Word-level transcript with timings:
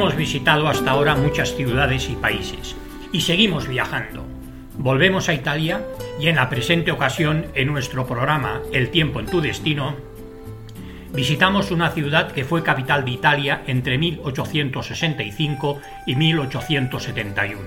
Hemos 0.00 0.16
visitado 0.16 0.66
hasta 0.66 0.92
ahora 0.92 1.14
muchas 1.14 1.54
ciudades 1.54 2.08
y 2.08 2.14
países 2.14 2.74
y 3.12 3.20
seguimos 3.20 3.68
viajando. 3.68 4.24
Volvemos 4.78 5.28
a 5.28 5.34
Italia 5.34 5.82
y 6.18 6.28
en 6.28 6.36
la 6.36 6.48
presente 6.48 6.90
ocasión, 6.90 7.48
en 7.54 7.68
nuestro 7.68 8.06
programa 8.06 8.62
El 8.72 8.88
tiempo 8.88 9.20
en 9.20 9.26
tu 9.26 9.42
destino, 9.42 9.96
visitamos 11.12 11.70
una 11.70 11.90
ciudad 11.90 12.32
que 12.32 12.46
fue 12.46 12.62
capital 12.62 13.04
de 13.04 13.10
Italia 13.10 13.62
entre 13.66 13.98
1865 13.98 15.82
y 16.06 16.16
1871. 16.16 17.60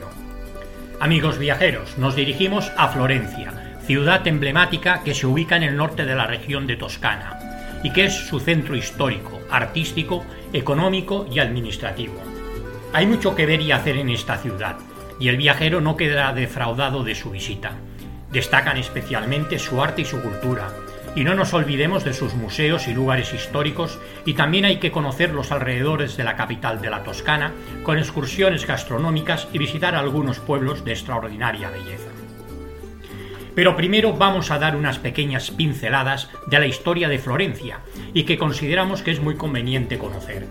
Amigos 0.99 1.37
viajeros, 1.37 1.99
nos 1.99 2.15
dirigimos 2.15 2.71
a 2.77 2.87
Florencia, 2.87 3.77
ciudad 3.85 4.25
emblemática 4.25 5.03
que 5.03 5.13
se 5.13 5.27
ubica 5.27 5.55
en 5.55 5.61
el 5.61 5.77
norte 5.77 6.03
de 6.03 6.15
la 6.15 6.25
región 6.25 6.65
de 6.65 6.77
Toscana 6.77 7.37
y 7.83 7.91
que 7.91 8.05
es 8.05 8.27
su 8.27 8.39
centro 8.39 8.75
histórico, 8.75 9.39
artístico, 9.51 10.25
económico 10.53 11.25
y 11.29 11.39
administrativo. 11.39 12.13
Hay 12.93 13.07
mucho 13.07 13.35
que 13.35 13.45
ver 13.45 13.61
y 13.61 13.71
hacer 13.71 13.97
en 13.97 14.09
esta 14.09 14.37
ciudad, 14.37 14.77
y 15.19 15.27
el 15.27 15.37
viajero 15.37 15.81
no 15.81 15.97
quedará 15.97 16.31
defraudado 16.33 17.03
de 17.03 17.15
su 17.15 17.31
visita. 17.31 17.73
Destacan 18.31 18.77
especialmente 18.77 19.59
su 19.59 19.81
arte 19.81 20.03
y 20.03 20.05
su 20.05 20.21
cultura, 20.21 20.69
y 21.15 21.23
no 21.23 21.35
nos 21.35 21.53
olvidemos 21.53 22.03
de 22.03 22.13
sus 22.13 22.33
museos 22.33 22.87
y 22.87 22.93
lugares 22.93 23.33
históricos, 23.33 23.99
y 24.25 24.33
también 24.33 24.65
hay 24.65 24.77
que 24.77 24.91
conocer 24.91 25.31
los 25.31 25.51
alrededores 25.51 26.17
de 26.17 26.23
la 26.23 26.35
capital 26.35 26.81
de 26.81 26.89
la 26.89 27.03
Toscana, 27.03 27.51
con 27.83 27.97
excursiones 27.97 28.65
gastronómicas 28.65 29.47
y 29.53 29.57
visitar 29.57 29.95
algunos 29.95 30.39
pueblos 30.39 30.85
de 30.85 30.91
extraordinaria 30.91 31.69
belleza. 31.69 32.12
Pero 33.55 33.75
primero 33.75 34.13
vamos 34.13 34.51
a 34.51 34.59
dar 34.59 34.75
unas 34.75 34.99
pequeñas 34.99 35.51
pinceladas 35.51 36.29
de 36.47 36.59
la 36.59 36.67
historia 36.67 37.07
de 37.07 37.19
Florencia 37.19 37.79
y 38.13 38.23
que 38.23 38.37
consideramos 38.37 39.01
que 39.01 39.11
es 39.11 39.19
muy 39.19 39.35
conveniente 39.35 39.97
conocer. 39.97 40.47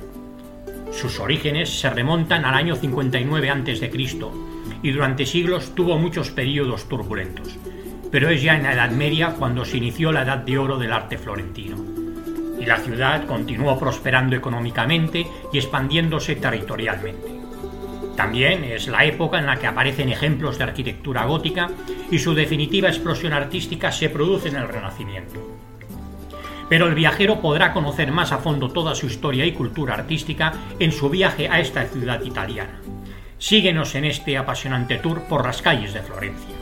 Sus 0.93 1.19
orígenes 1.21 1.81
se 1.81 1.91
remontan 1.91 2.45
al 2.45 2.55
año 2.55 2.77
59 2.77 3.51
a.C. 3.51 3.91
y 4.83 4.91
durante 4.91 5.27
siglos 5.27 5.75
tuvo 5.75 5.99
muchos 5.99 6.31
periodos 6.31 6.89
turbulentos, 6.89 7.57
pero 8.11 8.29
es 8.29 8.43
ya 8.43 8.57
en 8.57 8.65
la 8.65 8.75
Edad 8.75 8.91
Media 8.91 9.35
cuando 9.39 9.65
se 9.65 9.79
inició 9.79 10.13
la 10.13 10.23
Edad 10.23 10.39
de 10.39 10.59
Oro 10.59 10.79
del 10.79 10.93
arte 10.93 11.17
florentino. 11.17 11.77
Y 12.61 12.67
la 12.67 12.79
ciudad 12.79 13.27
continuó 13.27 13.79
prosperando 13.79 14.37
económicamente 14.37 15.27
y 15.53 15.59
expandiéndose 15.59 16.37
territorialmente. 16.37 17.32
También 18.17 18.65
es 18.65 18.89
la 18.89 19.05
época 19.05 19.39
en 19.39 19.47
la 19.47 19.57
que 19.57 19.67
aparecen 19.67 20.11
ejemplos 20.11 20.59
de 20.59 20.65
arquitectura 20.65 21.25
gótica 21.25 21.71
y 22.11 22.19
su 22.19 22.35
definitiva 22.35 22.89
explosión 22.89 23.33
artística 23.33 23.91
se 23.91 24.11
produce 24.11 24.49
en 24.49 24.57
el 24.57 24.69
Renacimiento. 24.69 25.41
Pero 26.69 26.87
el 26.87 26.95
viajero 26.95 27.41
podrá 27.41 27.73
conocer 27.73 28.13
más 28.13 28.33
a 28.33 28.39
fondo 28.39 28.71
toda 28.71 28.95
su 28.95 29.07
historia 29.07 29.47
y 29.47 29.53
cultura 29.53 29.95
artística 29.95 30.53
en 30.79 30.93
su 30.93 31.09
viaje 31.09 31.49
a 31.49 31.61
esta 31.61 31.85
ciudad 31.87 32.23
italiana. 32.23 32.81
Síguenos 33.39 33.95
en 33.95 34.05
este 34.05 34.37
apasionante 34.37 34.97
tour 34.97 35.23
por 35.23 35.45
las 35.45 35.63
calles 35.63 35.95
de 35.95 36.03
Florencia. 36.03 36.55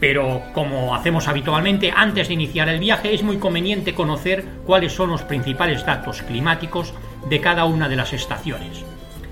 Pero, 0.00 0.42
como 0.52 0.94
hacemos 0.94 1.28
habitualmente, 1.28 1.92
antes 1.94 2.28
de 2.28 2.34
iniciar 2.34 2.68
el 2.68 2.80
viaje 2.80 3.14
es 3.14 3.22
muy 3.22 3.38
conveniente 3.38 3.94
conocer 3.94 4.44
cuáles 4.64 4.92
son 4.92 5.10
los 5.10 5.22
principales 5.22 5.84
datos 5.84 6.22
climáticos 6.22 6.94
de 7.28 7.40
cada 7.40 7.64
una 7.64 7.88
de 7.88 7.96
las 7.96 8.12
estaciones 8.12 8.84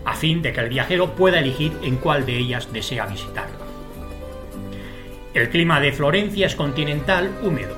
a 0.05 0.15
fin 0.15 0.43
de 0.43 0.53
que 0.53 0.61
el 0.61 0.69
viajero 0.69 1.15
pueda 1.15 1.39
elegir 1.39 1.73
en 1.83 1.97
cuál 1.97 2.27
de 2.27 2.37
ellas 2.39 2.73
desea 2.73 3.07
visitarla. 3.07 3.59
El 5.35 5.49
clima 5.49 5.81
de 5.81 5.93
Florencia 5.93 6.47
es 6.47 6.55
continental 6.55 7.31
húmedo, 7.43 7.75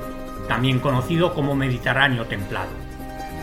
también 0.48 0.80
conocido 0.80 1.34
como 1.34 1.54
Mediterráneo 1.54 2.24
templado. 2.24 2.70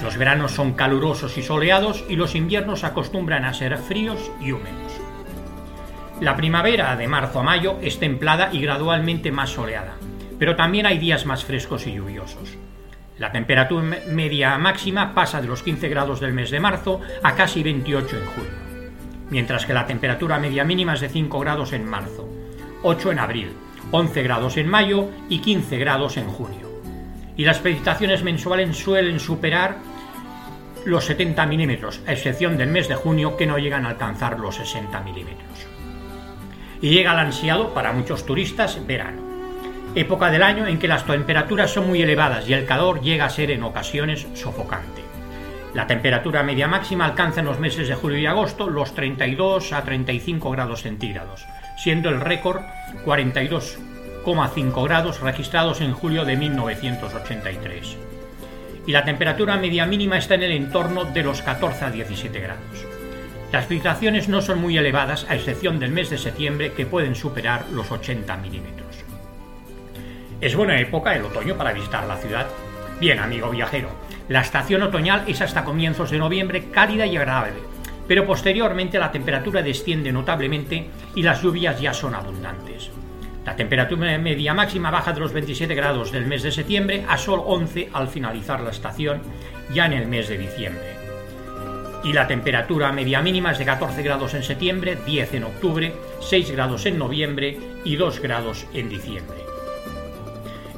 Los 0.03 0.17
veranos 0.17 0.51
son 0.51 0.73
calurosos 0.73 1.37
y 1.37 1.43
soleados 1.43 2.03
y 2.09 2.15
los 2.15 2.35
inviernos 2.35 2.83
acostumbran 2.83 3.45
a 3.45 3.53
ser 3.53 3.77
fríos 3.77 4.31
y 4.41 4.51
húmedos. 4.51 4.99
La 6.19 6.35
primavera, 6.35 6.95
de 6.95 7.07
marzo 7.07 7.39
a 7.39 7.43
mayo, 7.43 7.77
es 7.81 7.99
templada 7.99 8.49
y 8.51 8.61
gradualmente 8.61 9.31
más 9.31 9.51
soleada, 9.51 9.95
pero 10.37 10.55
también 10.55 10.85
hay 10.85 10.97
días 10.97 11.25
más 11.25 11.45
frescos 11.45 11.87
y 11.87 11.93
lluviosos. 11.93 12.57
La 13.17 13.31
temperatura 13.31 13.99
media 14.09 14.57
máxima 14.57 15.13
pasa 15.13 15.41
de 15.41 15.47
los 15.47 15.63
15 15.63 15.87
grados 15.89 16.19
del 16.19 16.33
mes 16.33 16.49
de 16.51 16.59
marzo 16.59 16.99
a 17.23 17.35
casi 17.35 17.63
28 17.63 18.17
en 18.17 18.25
julio 18.25 18.70
mientras 19.31 19.65
que 19.65 19.73
la 19.73 19.87
temperatura 19.87 20.37
media 20.37 20.63
mínima 20.63 20.93
es 20.93 21.01
de 21.01 21.09
5 21.09 21.39
grados 21.39 21.73
en 21.73 21.85
marzo, 21.85 22.29
8 22.83 23.11
en 23.13 23.19
abril, 23.19 23.53
11 23.89 24.23
grados 24.23 24.57
en 24.57 24.67
mayo 24.67 25.09
y 25.29 25.39
15 25.39 25.77
grados 25.79 26.17
en 26.17 26.27
junio. 26.27 26.69
Y 27.35 27.45
las 27.45 27.59
precipitaciones 27.59 28.23
mensuales 28.23 28.77
suelen 28.77 29.19
superar 29.19 29.77
los 30.85 31.05
70 31.05 31.45
milímetros, 31.45 32.01
a 32.05 32.11
excepción 32.11 32.57
del 32.57 32.69
mes 32.69 32.87
de 32.87 32.95
junio 32.95 33.37
que 33.37 33.47
no 33.47 33.57
llegan 33.57 33.85
a 33.85 33.89
alcanzar 33.89 34.39
los 34.39 34.55
60 34.55 34.99
milímetros. 35.01 35.67
Y 36.81 36.89
llega 36.89 37.13
el 37.13 37.19
ansiado 37.19 37.73
para 37.73 37.93
muchos 37.93 38.25
turistas 38.25 38.85
verano, 38.85 39.21
época 39.95 40.29
del 40.29 40.43
año 40.43 40.67
en 40.67 40.77
que 40.77 40.87
las 40.87 41.05
temperaturas 41.05 41.71
son 41.71 41.87
muy 41.87 42.01
elevadas 42.01 42.49
y 42.49 42.53
el 42.53 42.65
calor 42.65 43.01
llega 43.01 43.25
a 43.25 43.29
ser 43.29 43.51
en 43.51 43.63
ocasiones 43.63 44.27
sofocante. 44.33 45.10
La 45.73 45.87
temperatura 45.87 46.43
media 46.43 46.67
máxima 46.67 47.05
alcanza 47.05 47.39
en 47.39 47.45
los 47.45 47.59
meses 47.59 47.87
de 47.87 47.95
julio 47.95 48.19
y 48.19 48.25
agosto 48.25 48.69
los 48.69 48.93
32 48.93 49.71
a 49.71 49.83
35 49.83 50.51
grados 50.51 50.81
centígrados, 50.81 51.45
siendo 51.77 52.09
el 52.09 52.19
récord 52.19 52.61
42,5 53.05 54.83
grados 54.83 55.21
registrados 55.21 55.79
en 55.79 55.93
julio 55.93 56.25
de 56.25 56.35
1983. 56.35 57.97
Y 58.85 58.91
la 58.91 59.05
temperatura 59.05 59.55
media 59.55 59.85
mínima 59.85 60.17
está 60.17 60.35
en 60.35 60.43
el 60.43 60.51
entorno 60.51 61.05
de 61.05 61.23
los 61.23 61.41
14 61.41 61.85
a 61.85 61.91
17 61.91 62.39
grados. 62.41 62.85
Las 63.53 63.65
precipitaciones 63.65 64.27
no 64.27 64.41
son 64.41 64.59
muy 64.59 64.77
elevadas, 64.77 65.25
a 65.29 65.35
excepción 65.35 65.79
del 65.79 65.91
mes 65.91 66.09
de 66.09 66.17
septiembre, 66.17 66.73
que 66.73 66.85
pueden 66.85 67.15
superar 67.15 67.65
los 67.71 67.91
80 67.91 68.35
milímetros. 68.37 69.05
Es 70.41 70.55
buena 70.55 70.79
época 70.79 71.15
el 71.15 71.23
otoño 71.23 71.55
para 71.55 71.71
visitar 71.71 72.05
la 72.07 72.17
ciudad. 72.17 72.47
Bien, 72.99 73.19
amigo 73.19 73.49
viajero, 73.49 73.89
la 74.31 74.39
estación 74.39 74.81
otoñal 74.81 75.25
es 75.27 75.41
hasta 75.41 75.65
comienzos 75.65 76.09
de 76.09 76.17
noviembre 76.17 76.69
cálida 76.71 77.05
y 77.05 77.17
agradable, 77.17 77.59
pero 78.07 78.25
posteriormente 78.25 78.97
la 78.97 79.11
temperatura 79.11 79.61
desciende 79.61 80.13
notablemente 80.13 80.87
y 81.15 81.21
las 81.21 81.41
lluvias 81.41 81.81
ya 81.81 81.93
son 81.93 82.15
abundantes. 82.15 82.91
La 83.45 83.57
temperatura 83.57 84.17
media 84.17 84.53
máxima 84.53 84.89
baja 84.89 85.11
de 85.11 85.19
los 85.19 85.33
27 85.33 85.75
grados 85.75 86.13
del 86.13 86.27
mes 86.27 86.43
de 86.43 86.51
septiembre 86.53 87.03
a 87.09 87.17
sol 87.17 87.41
11 87.45 87.89
al 87.91 88.07
finalizar 88.07 88.61
la 88.61 88.71
estación, 88.71 89.21
ya 89.73 89.85
en 89.87 89.93
el 89.93 90.07
mes 90.07 90.29
de 90.29 90.37
diciembre. 90.37 90.95
Y 92.05 92.13
la 92.13 92.25
temperatura 92.25 92.93
media 92.93 93.21
mínima 93.21 93.51
es 93.51 93.57
de 93.57 93.65
14 93.65 94.01
grados 94.01 94.33
en 94.33 94.43
septiembre, 94.43 94.97
10 95.05 95.33
en 95.33 95.43
octubre, 95.43 95.93
6 96.21 96.51
grados 96.51 96.85
en 96.85 96.97
noviembre 96.97 97.57
y 97.83 97.97
2 97.97 98.21
grados 98.21 98.65
en 98.73 98.87
diciembre. 98.87 99.39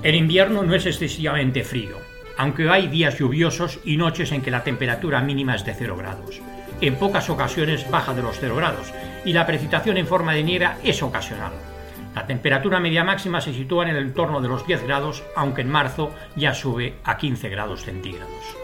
El 0.01 0.15
invierno 0.15 0.63
no 0.63 0.73
es 0.73 0.87
excesivamente 0.87 1.63
frío, 1.63 2.02
aunque 2.37 2.69
hay 2.69 2.87
días 2.87 3.17
lluviosos 3.17 3.79
y 3.83 3.97
noches 3.97 4.31
en 4.31 4.41
que 4.41 4.51
la 4.51 4.63
temperatura 4.63 5.21
mínima 5.21 5.55
es 5.55 5.65
de 5.65 5.73
0 5.73 5.97
grados. 5.97 6.41
En 6.81 6.95
pocas 6.95 7.29
ocasiones 7.29 7.89
baja 7.89 8.13
de 8.13 8.21
los 8.21 8.39
0 8.39 8.55
grados 8.55 8.93
y 9.25 9.33
la 9.33 9.45
precipitación 9.45 9.97
en 9.97 10.07
forma 10.07 10.33
de 10.33 10.43
nieve 10.43 10.69
es 10.83 11.01
ocasional. 11.01 11.53
La 12.15 12.27
temperatura 12.27 12.79
media 12.79 13.03
máxima 13.03 13.41
se 13.41 13.53
sitúa 13.53 13.83
en 13.85 13.95
el 13.95 14.03
entorno 14.03 14.39
de 14.41 14.47
los 14.47 14.67
10 14.67 14.83
grados, 14.83 15.23
aunque 15.35 15.61
en 15.61 15.69
marzo 15.69 16.13
ya 16.35 16.53
sube 16.53 16.95
a 17.03 17.17
15 17.17 17.49
grados 17.49 17.83
centígrados. 17.83 18.62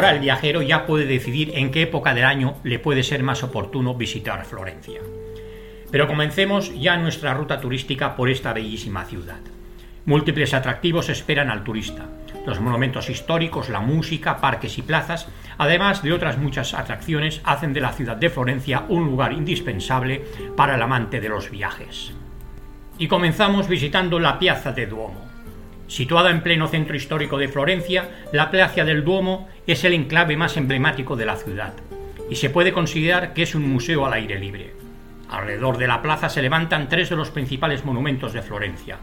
Ahora 0.00 0.12
el 0.12 0.20
viajero 0.20 0.62
ya 0.62 0.86
puede 0.86 1.04
decidir 1.04 1.52
en 1.56 1.70
qué 1.70 1.82
época 1.82 2.14
del 2.14 2.24
año 2.24 2.54
le 2.64 2.78
puede 2.78 3.02
ser 3.02 3.22
más 3.22 3.42
oportuno 3.42 3.94
visitar 3.94 4.46
Florencia. 4.46 5.02
Pero 5.90 6.06
comencemos 6.06 6.72
ya 6.80 6.96
nuestra 6.96 7.34
ruta 7.34 7.60
turística 7.60 8.16
por 8.16 8.30
esta 8.30 8.54
bellísima 8.54 9.04
ciudad. 9.04 9.40
Múltiples 10.06 10.54
atractivos 10.54 11.10
esperan 11.10 11.50
al 11.50 11.64
turista. 11.64 12.06
Los 12.46 12.60
monumentos 12.60 13.10
históricos, 13.10 13.68
la 13.68 13.80
música, 13.80 14.38
parques 14.40 14.78
y 14.78 14.80
plazas, 14.80 15.28
además 15.58 16.02
de 16.02 16.14
otras 16.14 16.38
muchas 16.38 16.72
atracciones, 16.72 17.42
hacen 17.44 17.74
de 17.74 17.82
la 17.82 17.92
ciudad 17.92 18.16
de 18.16 18.30
Florencia 18.30 18.86
un 18.88 19.04
lugar 19.04 19.34
indispensable 19.34 20.24
para 20.56 20.76
el 20.76 20.82
amante 20.82 21.20
de 21.20 21.28
los 21.28 21.50
viajes. 21.50 22.14
Y 22.96 23.06
comenzamos 23.06 23.68
visitando 23.68 24.18
la 24.18 24.38
Piazza 24.38 24.72
de 24.72 24.86
Duomo. 24.86 25.29
Situada 25.90 26.30
en 26.30 26.42
pleno 26.42 26.68
centro 26.68 26.94
histórico 26.94 27.36
de 27.36 27.48
Florencia, 27.48 28.08
la 28.32 28.48
Plaza 28.48 28.84
del 28.84 29.04
Duomo 29.04 29.48
es 29.66 29.82
el 29.82 29.92
enclave 29.92 30.36
más 30.36 30.56
emblemático 30.56 31.16
de 31.16 31.26
la 31.26 31.34
ciudad 31.34 31.74
y 32.30 32.36
se 32.36 32.48
puede 32.48 32.72
considerar 32.72 33.32
que 33.32 33.42
es 33.42 33.56
un 33.56 33.68
museo 33.68 34.06
al 34.06 34.12
aire 34.12 34.38
libre. 34.38 34.72
Alrededor 35.28 35.78
de 35.78 35.88
la 35.88 36.00
plaza 36.00 36.28
se 36.28 36.42
levantan 36.42 36.88
tres 36.88 37.10
de 37.10 37.16
los 37.16 37.32
principales 37.32 37.84
monumentos 37.84 38.32
de 38.32 38.40
Florencia, 38.40 38.98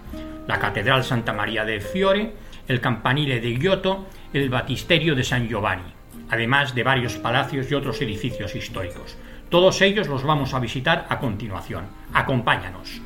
la 0.47 0.59
Catedral 0.59 1.03
Santa 1.03 1.33
María 1.33 1.65
del 1.65 1.81
Fiore, 1.81 2.31
el 2.69 2.79
Campanile 2.79 3.41
de 3.41 3.57
Giotto, 3.57 4.07
el 4.31 4.49
Batisterio 4.49 5.13
de 5.13 5.25
San 5.25 5.49
Giovanni, 5.49 5.91
además 6.29 6.73
de 6.73 6.83
varios 6.83 7.17
palacios 7.17 7.69
y 7.69 7.75
otros 7.75 8.01
edificios 8.01 8.55
históricos. 8.55 9.17
Todos 9.49 9.81
ellos 9.81 10.07
los 10.07 10.23
vamos 10.23 10.53
a 10.53 10.59
visitar 10.61 11.05
a 11.09 11.19
continuación. 11.19 11.87
Acompáñanos. 12.13 13.01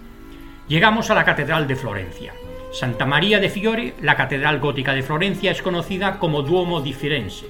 Llegamos 0.67 1.09
a 1.09 1.15
la 1.15 1.25
Catedral 1.25 1.67
de 1.67 1.75
Florencia. 1.75 2.31
Santa 2.71 3.05
María 3.05 3.39
de 3.39 3.49
Fiore, 3.49 3.95
la 4.01 4.15
catedral 4.15 4.59
gótica 4.59 4.93
de 4.93 5.03
Florencia, 5.03 5.51
es 5.51 5.61
conocida 5.61 6.19
como 6.19 6.41
Duomo 6.41 6.79
di 6.79 6.93
Firenze. 6.93 7.47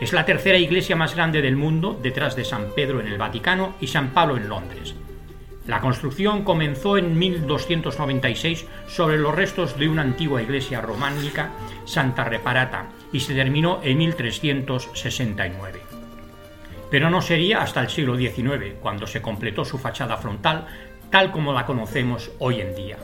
Es 0.00 0.12
la 0.12 0.24
tercera 0.24 0.58
iglesia 0.58 0.96
más 0.96 1.14
grande 1.14 1.40
del 1.40 1.54
mundo, 1.54 1.98
detrás 2.02 2.34
de 2.34 2.44
San 2.44 2.72
Pedro 2.74 3.00
en 3.00 3.06
el 3.06 3.16
Vaticano 3.16 3.74
y 3.80 3.86
San 3.86 4.10
Pablo 4.10 4.36
en 4.36 4.48
Londres. 4.48 4.96
La 5.68 5.80
construcción 5.80 6.42
comenzó 6.42 6.98
en 6.98 7.16
1296 7.16 8.66
sobre 8.88 9.18
los 9.18 9.34
restos 9.34 9.78
de 9.78 9.88
una 9.88 10.02
antigua 10.02 10.42
iglesia 10.42 10.80
románica, 10.80 11.50
Santa 11.84 12.24
Reparata, 12.24 12.86
y 13.12 13.20
se 13.20 13.34
terminó 13.34 13.80
en 13.84 13.98
1369. 13.98 15.80
Pero 16.90 17.08
no 17.08 17.20
sería 17.20 17.62
hasta 17.62 17.80
el 17.80 17.88
siglo 17.88 18.16
XIX 18.16 18.74
cuando 18.80 19.06
se 19.06 19.22
completó 19.22 19.64
su 19.64 19.78
fachada 19.78 20.16
frontal 20.16 20.66
tal 21.10 21.30
como 21.30 21.52
la 21.52 21.66
conocemos 21.66 22.30
hoy 22.40 22.60
en 22.60 22.74
día. 22.74 22.96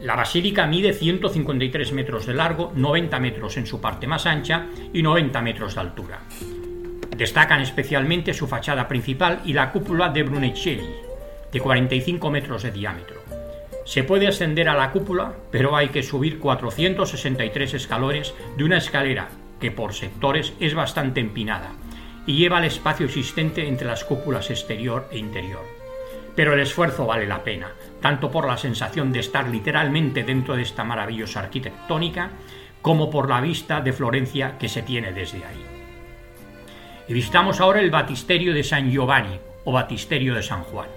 La 0.00 0.16
basílica 0.16 0.66
mide 0.66 0.94
153 0.94 1.92
metros 1.92 2.24
de 2.24 2.32
largo, 2.32 2.72
90 2.74 3.20
metros 3.20 3.58
en 3.58 3.66
su 3.66 3.82
parte 3.82 4.06
más 4.06 4.24
ancha 4.24 4.66
y 4.94 5.02
90 5.02 5.42
metros 5.42 5.74
de 5.74 5.80
altura. 5.82 6.20
Destacan 7.14 7.60
especialmente 7.60 8.32
su 8.32 8.46
fachada 8.46 8.88
principal 8.88 9.42
y 9.44 9.52
la 9.52 9.70
cúpula 9.70 10.08
de 10.08 10.22
Bruneccelli, 10.22 10.88
de 11.52 11.60
45 11.60 12.30
metros 12.30 12.62
de 12.62 12.70
diámetro. 12.70 13.20
Se 13.84 14.02
puede 14.02 14.26
ascender 14.26 14.70
a 14.70 14.74
la 14.74 14.90
cúpula, 14.90 15.34
pero 15.50 15.76
hay 15.76 15.88
que 15.88 16.02
subir 16.02 16.38
463 16.38 17.74
escalones 17.74 18.32
de 18.56 18.64
una 18.64 18.78
escalera 18.78 19.28
que 19.60 19.70
por 19.70 19.92
sectores 19.92 20.54
es 20.60 20.74
bastante 20.74 21.20
empinada 21.20 21.72
y 22.26 22.38
lleva 22.38 22.58
el 22.58 22.64
espacio 22.64 23.04
existente 23.04 23.68
entre 23.68 23.86
las 23.86 24.04
cúpulas 24.04 24.48
exterior 24.48 25.08
e 25.10 25.18
interior. 25.18 25.64
Pero 26.34 26.54
el 26.54 26.60
esfuerzo 26.60 27.04
vale 27.04 27.26
la 27.26 27.44
pena, 27.44 27.72
tanto 28.00 28.30
por 28.30 28.46
la 28.46 28.56
sensación 28.56 29.12
de 29.12 29.20
estar 29.20 29.48
literalmente 29.48 30.24
dentro 30.24 30.56
de 30.56 30.62
esta 30.62 30.84
maravillosa 30.84 31.40
arquitectónica, 31.40 32.30
como 32.82 33.10
por 33.10 33.28
la 33.28 33.40
vista 33.40 33.80
de 33.80 33.92
Florencia 33.92 34.58
que 34.58 34.68
se 34.68 34.82
tiene 34.82 35.12
desde 35.12 35.44
ahí. 35.44 35.64
Y 37.08 37.12
visitamos 37.12 37.60
ahora 37.60 37.80
el 37.80 37.90
Batisterio 37.90 38.54
de 38.54 38.64
San 38.64 38.90
Giovanni 38.90 39.38
o 39.64 39.72
Batisterio 39.72 40.34
de 40.34 40.42
San 40.42 40.62
Juan. 40.62 40.88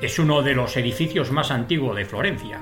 Es 0.00 0.18
uno 0.18 0.42
de 0.42 0.54
los 0.54 0.76
edificios 0.76 1.30
más 1.30 1.50
antiguos 1.50 1.96
de 1.96 2.04
Florencia. 2.04 2.60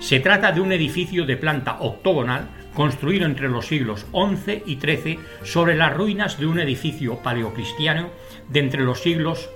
Se 0.00 0.20
trata 0.20 0.50
de 0.50 0.60
un 0.60 0.72
edificio 0.72 1.24
de 1.24 1.36
planta 1.36 1.78
octogonal 1.80 2.48
construido 2.74 3.26
entre 3.26 3.48
los 3.48 3.66
siglos 3.66 4.06
XI 4.12 4.62
y 4.66 4.76
XIII 4.76 5.18
sobre 5.42 5.76
las 5.76 5.94
ruinas 5.94 6.38
de 6.38 6.46
un 6.46 6.58
edificio 6.58 7.16
paleocristiano 7.22 8.08
de 8.48 8.60
entre 8.60 8.82
los 8.82 9.00
siglos 9.00 9.50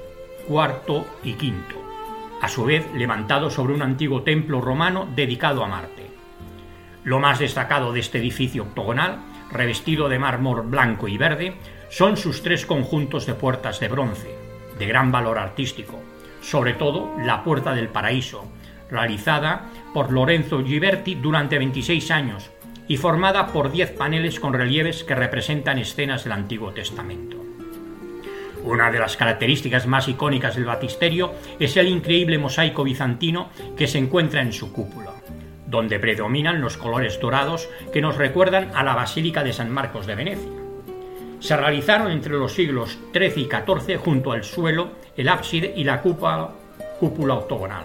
IV 0.49 1.05
y 1.23 1.32
V, 1.32 1.83
a 2.40 2.48
su 2.48 2.64
vez 2.64 2.86
levantado 2.94 3.50
sobre 3.50 3.75
un 3.75 3.82
antiguo 3.82 4.22
templo 4.22 4.60
romano 4.60 5.08
dedicado 5.14 5.64
a 5.64 5.69
Marte. 5.69 6.10
Lo 7.04 7.20
más 7.20 7.38
destacado 7.38 7.92
de 7.92 8.00
este 8.00 8.19
edificio 8.19 8.62
octogonal, 8.62 9.19
revestido 9.50 10.08
de 10.08 10.19
mármol 10.19 10.62
blanco 10.62 11.08
y 11.08 11.19
verde, 11.19 11.56
son 11.90 12.16
sus 12.16 12.42
tres 12.42 12.66
conjuntos 12.66 13.26
de 13.26 13.34
puertas 13.34 13.78
de 13.81 13.88
bronce, 13.88 14.34
de 14.78 14.86
gran 14.86 15.12
valor 15.12 15.38
artístico, 15.38 16.00
sobre 16.40 16.75
todo 16.75 17.14
la 17.19 17.44
Puerta 17.44 17.75
del 17.75 17.88
Paraíso, 17.88 18.44
realizada 18.90 19.70
por 19.92 20.12
Lorenzo 20.12 20.64
Giberti 20.64 21.14
durante 21.14 21.58
26 21.58 22.10
años 22.10 22.50
y 22.88 22.96
formada 22.96 23.46
por 23.48 23.70
10 23.70 23.92
paneles 23.92 24.40
con 24.40 24.52
relieves 24.52 25.04
que 25.04 25.14
representan 25.14 25.78
escenas 25.78 26.25
del 26.25 26.32
Antiguo 26.32 26.72
Testamento. 26.72 27.53
Una 28.64 28.90
de 28.90 28.99
las 28.99 29.16
características 29.16 29.87
más 29.87 30.08
icónicas 30.08 30.56
del 30.56 30.64
batisterio 30.64 31.34
es 31.61 31.76
el 31.76 31.88
increíble 31.88 32.38
mosaico 32.38 32.82
bizantino 32.82 33.50
que 33.76 33.87
se 33.87 33.99
encuentra 33.99 34.43
en 34.43 34.52
su 34.52 34.72
cúpula, 34.72 35.12
donde 35.66 36.00
predominan 36.00 36.61
los 36.61 36.76
colores 36.76 37.20
dorados 37.20 37.69
que 37.93 38.00
nos 38.00 38.16
recuerdan 38.16 38.70
a 38.75 38.82
la 38.82 38.94
Basílica 38.94 39.44
de 39.44 39.52
San 39.52 39.70
Marcos 39.70 40.06
de 40.06 40.14
Venecia 40.14 40.64
se 41.44 41.58
realizaron 41.58 42.11
entre 42.11 42.32
los 42.32 42.55
siglos 42.55 42.99
XIII 43.12 43.43
y 43.43 43.49
XIV 43.50 43.99
junto 43.99 44.32
al 44.32 44.44
suelo, 44.44 44.93
el 45.14 45.28
ábside 45.28 45.75
y 45.76 45.84
la 45.84 46.00
cúpula, 46.00 46.55
octogonal. 47.34 47.84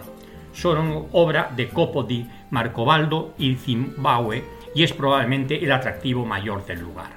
Son 0.54 1.08
obra 1.12 1.52
de 1.54 1.68
Copo 1.68 2.04
di 2.04 2.26
Marcobaldo 2.52 3.34
y 3.38 3.56
Zimbabue 3.56 4.46
y 4.74 4.84
es 4.84 4.94
probablemente 4.94 5.62
el 5.62 5.74
atractivo 5.74 6.26
mayor 6.26 6.66
del 6.66 6.80
lugar. 6.80 7.12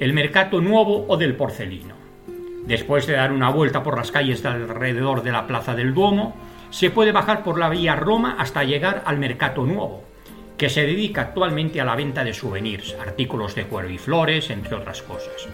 El 0.00 0.12
mercado 0.12 0.60
nuevo 0.60 1.04
o 1.06 1.16
del 1.16 1.36
porcelino. 1.36 2.01
Después 2.66 3.06
de 3.06 3.14
dar 3.14 3.32
una 3.32 3.50
vuelta 3.50 3.82
por 3.82 3.96
las 3.96 4.12
calles 4.12 4.42
de 4.42 4.48
alrededor 4.48 5.22
de 5.22 5.32
la 5.32 5.46
Plaza 5.46 5.74
del 5.74 5.94
Duomo, 5.94 6.36
se 6.70 6.90
puede 6.90 7.12
bajar 7.12 7.42
por 7.42 7.58
la 7.58 7.68
vía 7.68 7.96
Roma 7.96 8.36
hasta 8.38 8.64
llegar 8.64 9.02
al 9.04 9.18
mercado 9.18 9.64
nuevo, 9.64 10.04
que 10.56 10.70
se 10.70 10.86
dedica 10.86 11.22
actualmente 11.22 11.80
a 11.80 11.84
la 11.84 11.96
venta 11.96 12.22
de 12.22 12.32
souvenirs, 12.32 12.96
artículos 13.00 13.54
de 13.54 13.64
cuero 13.64 13.90
y 13.90 13.98
flores, 13.98 14.48
entre 14.50 14.76
otras 14.76 15.02
cosas. 15.02 15.48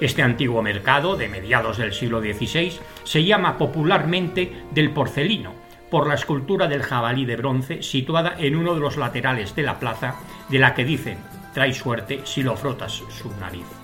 Este 0.00 0.22
antiguo 0.22 0.62
mercado, 0.62 1.16
de 1.16 1.28
mediados 1.28 1.76
del 1.76 1.92
siglo 1.92 2.20
XVI, 2.20 2.78
se 3.02 3.24
llama 3.24 3.58
popularmente 3.58 4.52
del 4.70 4.90
porcelino, 4.90 5.54
por 5.90 6.06
la 6.06 6.14
escultura 6.14 6.68
del 6.68 6.82
jabalí 6.82 7.24
de 7.24 7.36
bronce 7.36 7.82
situada 7.82 8.36
en 8.38 8.54
uno 8.56 8.74
de 8.74 8.80
los 8.80 8.96
laterales 8.96 9.56
de 9.56 9.62
la 9.64 9.80
plaza, 9.80 10.16
de 10.48 10.58
la 10.58 10.74
que 10.74 10.84
dicen, 10.84 11.18
trae 11.52 11.74
suerte 11.74 12.20
si 12.24 12.42
lo 12.42 12.56
frotas 12.56 12.92
su 12.92 13.30
nariz. 13.40 13.77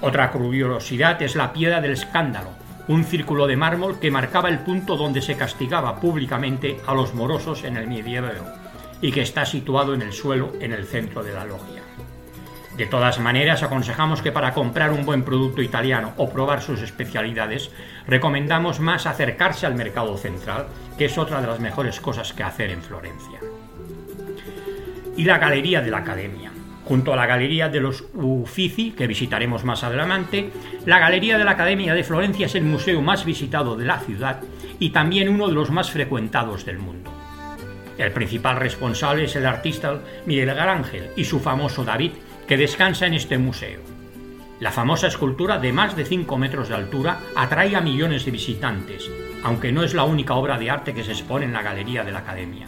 Otra 0.00 0.30
curiosidad 0.30 1.20
es 1.22 1.34
la 1.34 1.52
piedra 1.52 1.80
del 1.80 1.92
escándalo, 1.92 2.50
un 2.88 3.04
círculo 3.04 3.46
de 3.46 3.56
mármol 3.56 3.98
que 3.98 4.10
marcaba 4.10 4.48
el 4.48 4.58
punto 4.58 4.96
donde 4.96 5.22
se 5.22 5.36
castigaba 5.36 6.00
públicamente 6.00 6.78
a 6.86 6.94
los 6.94 7.14
morosos 7.14 7.64
en 7.64 7.76
el 7.76 7.86
medievo 7.86 8.28
y 9.00 9.12
que 9.12 9.22
está 9.22 9.46
situado 9.46 9.94
en 9.94 10.02
el 10.02 10.12
suelo 10.12 10.52
en 10.60 10.72
el 10.72 10.86
centro 10.86 11.22
de 11.22 11.32
la 11.32 11.44
logia. 11.44 11.82
De 12.76 12.86
todas 12.86 13.20
maneras, 13.20 13.62
aconsejamos 13.62 14.20
que 14.20 14.32
para 14.32 14.52
comprar 14.52 14.90
un 14.92 15.06
buen 15.06 15.22
producto 15.22 15.62
italiano 15.62 16.12
o 16.16 16.30
probar 16.30 16.60
sus 16.60 16.82
especialidades, 16.82 17.70
recomendamos 18.08 18.80
más 18.80 19.06
acercarse 19.06 19.64
al 19.64 19.76
mercado 19.76 20.16
central, 20.16 20.66
que 20.98 21.04
es 21.04 21.16
otra 21.16 21.40
de 21.40 21.46
las 21.46 21.60
mejores 21.60 22.00
cosas 22.00 22.32
que 22.32 22.42
hacer 22.42 22.70
en 22.70 22.82
Florencia. 22.82 23.38
Y 25.16 25.24
la 25.24 25.38
Galería 25.38 25.82
de 25.82 25.90
la 25.92 25.98
Academia. 25.98 26.53
Junto 26.84 27.14
a 27.14 27.16
la 27.16 27.26
Galería 27.26 27.70
de 27.70 27.80
los 27.80 28.04
Uffizi, 28.12 28.90
que 28.90 29.06
visitaremos 29.06 29.64
más 29.64 29.84
adelante, 29.84 30.50
la 30.84 30.98
Galería 30.98 31.38
de 31.38 31.44
la 31.44 31.52
Academia 31.52 31.94
de 31.94 32.04
Florencia 32.04 32.46
es 32.46 32.54
el 32.54 32.64
museo 32.64 33.00
más 33.00 33.24
visitado 33.24 33.74
de 33.74 33.86
la 33.86 34.00
ciudad 34.00 34.40
y 34.78 34.90
también 34.90 35.30
uno 35.30 35.48
de 35.48 35.54
los 35.54 35.70
más 35.70 35.90
frecuentados 35.90 36.66
del 36.66 36.78
mundo. 36.78 37.10
El 37.96 38.12
principal 38.12 38.56
responsable 38.56 39.24
es 39.24 39.36
el 39.36 39.46
artista 39.46 40.00
Miguel 40.26 40.50
Ángel 40.50 41.10
y 41.16 41.24
su 41.24 41.40
famoso 41.40 41.84
David, 41.84 42.12
que 42.46 42.58
descansa 42.58 43.06
en 43.06 43.14
este 43.14 43.38
museo. 43.38 43.80
La 44.60 44.70
famosa 44.70 45.06
escultura 45.06 45.58
de 45.58 45.72
más 45.72 45.96
de 45.96 46.04
5 46.04 46.36
metros 46.36 46.68
de 46.68 46.74
altura 46.74 47.18
atrae 47.34 47.76
a 47.76 47.80
millones 47.80 48.24
de 48.24 48.30
visitantes, 48.30 49.10
aunque 49.42 49.72
no 49.72 49.84
es 49.84 49.94
la 49.94 50.04
única 50.04 50.34
obra 50.34 50.58
de 50.58 50.70
arte 50.70 50.92
que 50.92 51.04
se 51.04 51.12
expone 51.12 51.46
en 51.46 51.52
la 51.52 51.62
galería 51.62 52.04
de 52.04 52.12
la 52.12 52.20
Academia. 52.20 52.66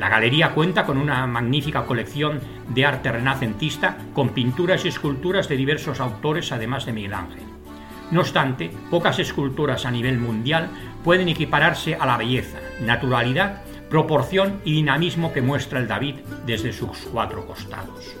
La 0.00 0.08
galería 0.08 0.54
cuenta 0.54 0.86
con 0.86 0.96
una 0.96 1.26
magnífica 1.26 1.84
colección 1.84 2.40
de 2.70 2.86
arte 2.86 3.12
renacentista 3.12 3.98
con 4.14 4.30
pinturas 4.30 4.86
y 4.86 4.88
esculturas 4.88 5.46
de 5.46 5.58
diversos 5.58 6.00
autores 6.00 6.52
además 6.52 6.86
de 6.86 6.94
Miguel 6.94 7.12
Ángel. 7.12 7.42
No 8.10 8.20
obstante, 8.20 8.70
pocas 8.88 9.18
esculturas 9.18 9.84
a 9.84 9.90
nivel 9.90 10.18
mundial 10.18 10.70
pueden 11.04 11.28
equipararse 11.28 11.96
a 11.96 12.06
la 12.06 12.16
belleza, 12.16 12.56
naturalidad 12.80 13.60
proporción 13.90 14.62
y 14.64 14.72
dinamismo 14.72 15.34
que 15.34 15.42
muestra 15.42 15.78
el 15.78 15.86
David 15.86 16.14
desde 16.46 16.72
sus 16.72 16.96
cuatro 17.12 17.44
costados. 17.44 18.16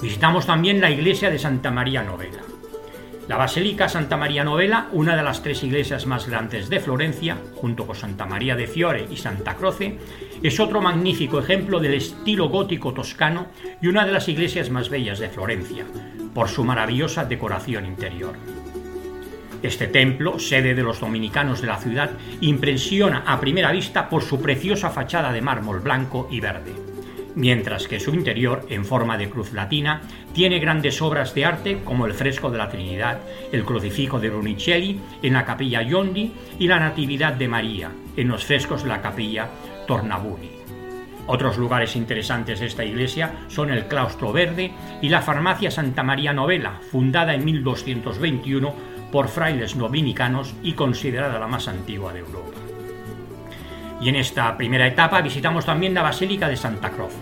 Visitamos 0.00 0.46
también 0.46 0.80
la 0.80 0.90
iglesia 0.90 1.30
de 1.30 1.38
Santa 1.40 1.72
María 1.72 2.04
Novella. 2.04 2.42
La 3.28 3.38
Basílica 3.38 3.88
Santa 3.88 4.18
María 4.18 4.44
Novella, 4.44 4.88
una 4.92 5.16
de 5.16 5.22
las 5.22 5.42
tres 5.42 5.62
iglesias 5.62 6.04
más 6.04 6.28
grandes 6.28 6.68
de 6.68 6.78
Florencia, 6.78 7.38
junto 7.54 7.86
con 7.86 7.96
Santa 7.96 8.26
María 8.26 8.54
de 8.54 8.66
Fiore 8.66 9.06
y 9.10 9.16
Santa 9.16 9.56
Croce, 9.56 9.98
es 10.42 10.60
otro 10.60 10.82
magnífico 10.82 11.38
ejemplo 11.38 11.80
del 11.80 11.94
estilo 11.94 12.50
gótico 12.50 12.92
toscano 12.92 13.46
y 13.80 13.86
una 13.86 14.04
de 14.04 14.12
las 14.12 14.28
iglesias 14.28 14.68
más 14.68 14.90
bellas 14.90 15.20
de 15.20 15.30
Florencia, 15.30 15.86
por 16.34 16.48
su 16.50 16.64
maravillosa 16.64 17.24
decoración 17.24 17.86
interior. 17.86 18.34
Este 19.62 19.86
templo, 19.86 20.38
sede 20.38 20.74
de 20.74 20.82
los 20.82 21.00
dominicanos 21.00 21.62
de 21.62 21.68
la 21.68 21.78
ciudad, 21.78 22.10
impresiona 22.42 23.24
a 23.26 23.40
primera 23.40 23.72
vista 23.72 24.10
por 24.10 24.22
su 24.22 24.42
preciosa 24.42 24.90
fachada 24.90 25.32
de 25.32 25.40
mármol 25.40 25.80
blanco 25.80 26.28
y 26.30 26.40
verde 26.40 26.93
mientras 27.34 27.88
que 27.88 28.00
su 28.00 28.14
interior, 28.14 28.66
en 28.68 28.84
forma 28.84 29.16
de 29.18 29.28
cruz 29.28 29.52
latina, 29.52 30.02
tiene 30.32 30.58
grandes 30.58 31.00
obras 31.02 31.34
de 31.34 31.44
arte 31.44 31.80
como 31.84 32.06
el 32.06 32.14
fresco 32.14 32.50
de 32.50 32.58
la 32.58 32.68
Trinidad, 32.68 33.20
el 33.52 33.64
crucifijo 33.64 34.18
de 34.18 34.30
Brunicelli 34.30 35.00
en 35.22 35.32
la 35.32 35.44
capilla 35.44 35.82
Yondi 35.82 36.32
y 36.58 36.68
la 36.68 36.80
Natividad 36.80 37.34
de 37.34 37.48
María 37.48 37.90
en 38.16 38.28
los 38.28 38.44
frescos 38.44 38.82
de 38.82 38.88
la 38.88 39.02
capilla 39.02 39.48
Tornabuni. 39.86 40.50
Otros 41.26 41.56
lugares 41.56 41.96
interesantes 41.96 42.60
de 42.60 42.66
esta 42.66 42.84
iglesia 42.84 43.32
son 43.48 43.70
el 43.70 43.86
claustro 43.86 44.32
verde 44.32 44.72
y 45.00 45.08
la 45.08 45.22
farmacia 45.22 45.70
Santa 45.70 46.02
María 46.02 46.34
Novela, 46.34 46.80
fundada 46.90 47.34
en 47.34 47.44
1221 47.44 48.74
por 49.10 49.28
frailes 49.28 49.78
dominicanos 49.78 50.54
y 50.62 50.72
considerada 50.72 51.38
la 51.38 51.46
más 51.46 51.68
antigua 51.68 52.12
de 52.12 52.20
Europa. 52.20 52.73
Y 54.04 54.10
en 54.10 54.16
esta 54.16 54.54
primera 54.58 54.86
etapa 54.86 55.22
visitamos 55.22 55.64
también 55.64 55.94
la 55.94 56.02
Basílica 56.02 56.46
de 56.46 56.58
Santa 56.58 56.90
Croce. 56.90 57.16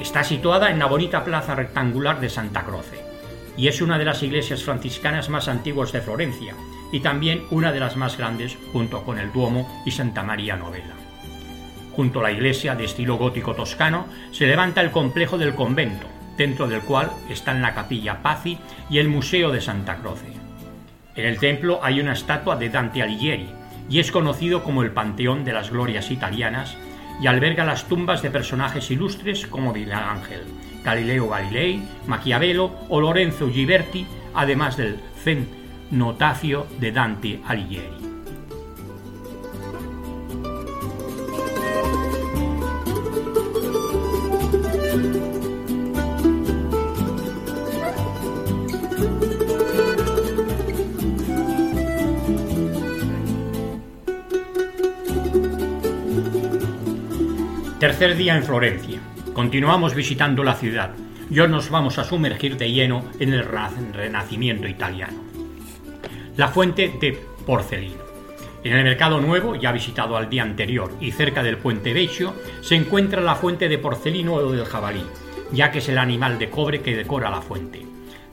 Está 0.00 0.24
situada 0.24 0.72
en 0.72 0.80
la 0.80 0.86
bonita 0.86 1.22
plaza 1.24 1.54
rectangular 1.54 2.20
de 2.20 2.28
Santa 2.28 2.64
Croce 2.64 2.98
y 3.56 3.68
es 3.68 3.80
una 3.80 3.96
de 3.96 4.04
las 4.04 4.20
iglesias 4.24 4.64
franciscanas 4.64 5.28
más 5.28 5.46
antiguas 5.46 5.92
de 5.92 6.00
Florencia 6.00 6.56
y 6.90 6.98
también 6.98 7.44
una 7.52 7.70
de 7.70 7.78
las 7.78 7.96
más 7.96 8.18
grandes 8.18 8.58
junto 8.72 9.04
con 9.04 9.20
el 9.20 9.32
Duomo 9.32 9.82
y 9.86 9.92
Santa 9.92 10.24
María 10.24 10.56
Novella. 10.56 10.96
Junto 11.92 12.18
a 12.18 12.22
la 12.24 12.32
iglesia 12.32 12.74
de 12.74 12.84
estilo 12.84 13.14
gótico 13.14 13.54
toscano 13.54 14.08
se 14.32 14.48
levanta 14.48 14.80
el 14.80 14.90
complejo 14.90 15.38
del 15.38 15.54
convento, 15.54 16.08
dentro 16.36 16.66
del 16.66 16.80
cual 16.80 17.12
están 17.28 17.62
la 17.62 17.74
capilla 17.74 18.20
Pazzi 18.20 18.58
y 18.90 18.98
el 18.98 19.08
Museo 19.08 19.52
de 19.52 19.60
Santa 19.60 19.98
Croce. 19.98 20.32
En 21.14 21.24
el 21.24 21.38
templo 21.38 21.78
hay 21.84 22.00
una 22.00 22.14
estatua 22.14 22.56
de 22.56 22.68
Dante 22.68 23.00
Alighieri, 23.00 23.48
y 23.88 24.00
es 24.00 24.12
conocido 24.12 24.62
como 24.62 24.82
el 24.82 24.90
Panteón 24.90 25.44
de 25.44 25.52
las 25.52 25.70
Glorias 25.70 26.10
Italianas 26.10 26.76
y 27.20 27.26
alberga 27.26 27.64
las 27.64 27.88
tumbas 27.88 28.22
de 28.22 28.30
personajes 28.30 28.90
ilustres 28.90 29.46
como 29.46 29.72
Ángel, 30.10 30.42
Galileo 30.84 31.28
Galilei, 31.28 31.82
Maquiavelo 32.06 32.72
o 32.88 33.00
Lorenzo 33.00 33.48
Ghiberti, 33.48 34.06
además 34.34 34.76
del 34.76 35.00
cenotacio 35.22 36.66
de 36.78 36.92
Dante 36.92 37.40
Alighieri. 37.46 38.17
Tercer 57.78 58.16
día 58.16 58.36
en 58.36 58.42
Florencia. 58.42 58.98
Continuamos 59.32 59.94
visitando 59.94 60.42
la 60.42 60.56
ciudad 60.56 60.90
y 61.30 61.38
hoy 61.38 61.46
nos 61.46 61.70
vamos 61.70 61.96
a 61.98 62.02
sumergir 62.02 62.56
de 62.56 62.72
lleno 62.72 63.04
en 63.20 63.32
el 63.32 63.44
renacimiento 63.44 64.66
italiano. 64.66 65.22
La 66.36 66.48
fuente 66.48 66.92
de 67.00 67.16
Porcelino. 67.46 68.02
En 68.64 68.72
el 68.72 68.82
Mercado 68.82 69.20
Nuevo, 69.20 69.54
ya 69.54 69.70
visitado 69.70 70.16
al 70.16 70.28
día 70.28 70.42
anterior 70.42 70.92
y 71.00 71.12
cerca 71.12 71.44
del 71.44 71.58
puente 71.58 71.92
Vecchio, 71.92 72.34
se 72.62 72.74
encuentra 72.74 73.20
la 73.22 73.36
fuente 73.36 73.68
de 73.68 73.78
porcelino 73.78 74.34
o 74.34 74.50
del 74.50 74.64
jabalí, 74.64 75.04
ya 75.52 75.70
que 75.70 75.78
es 75.78 75.88
el 75.88 75.98
animal 75.98 76.36
de 76.36 76.50
cobre 76.50 76.80
que 76.80 76.96
decora 76.96 77.30
la 77.30 77.42
fuente. 77.42 77.86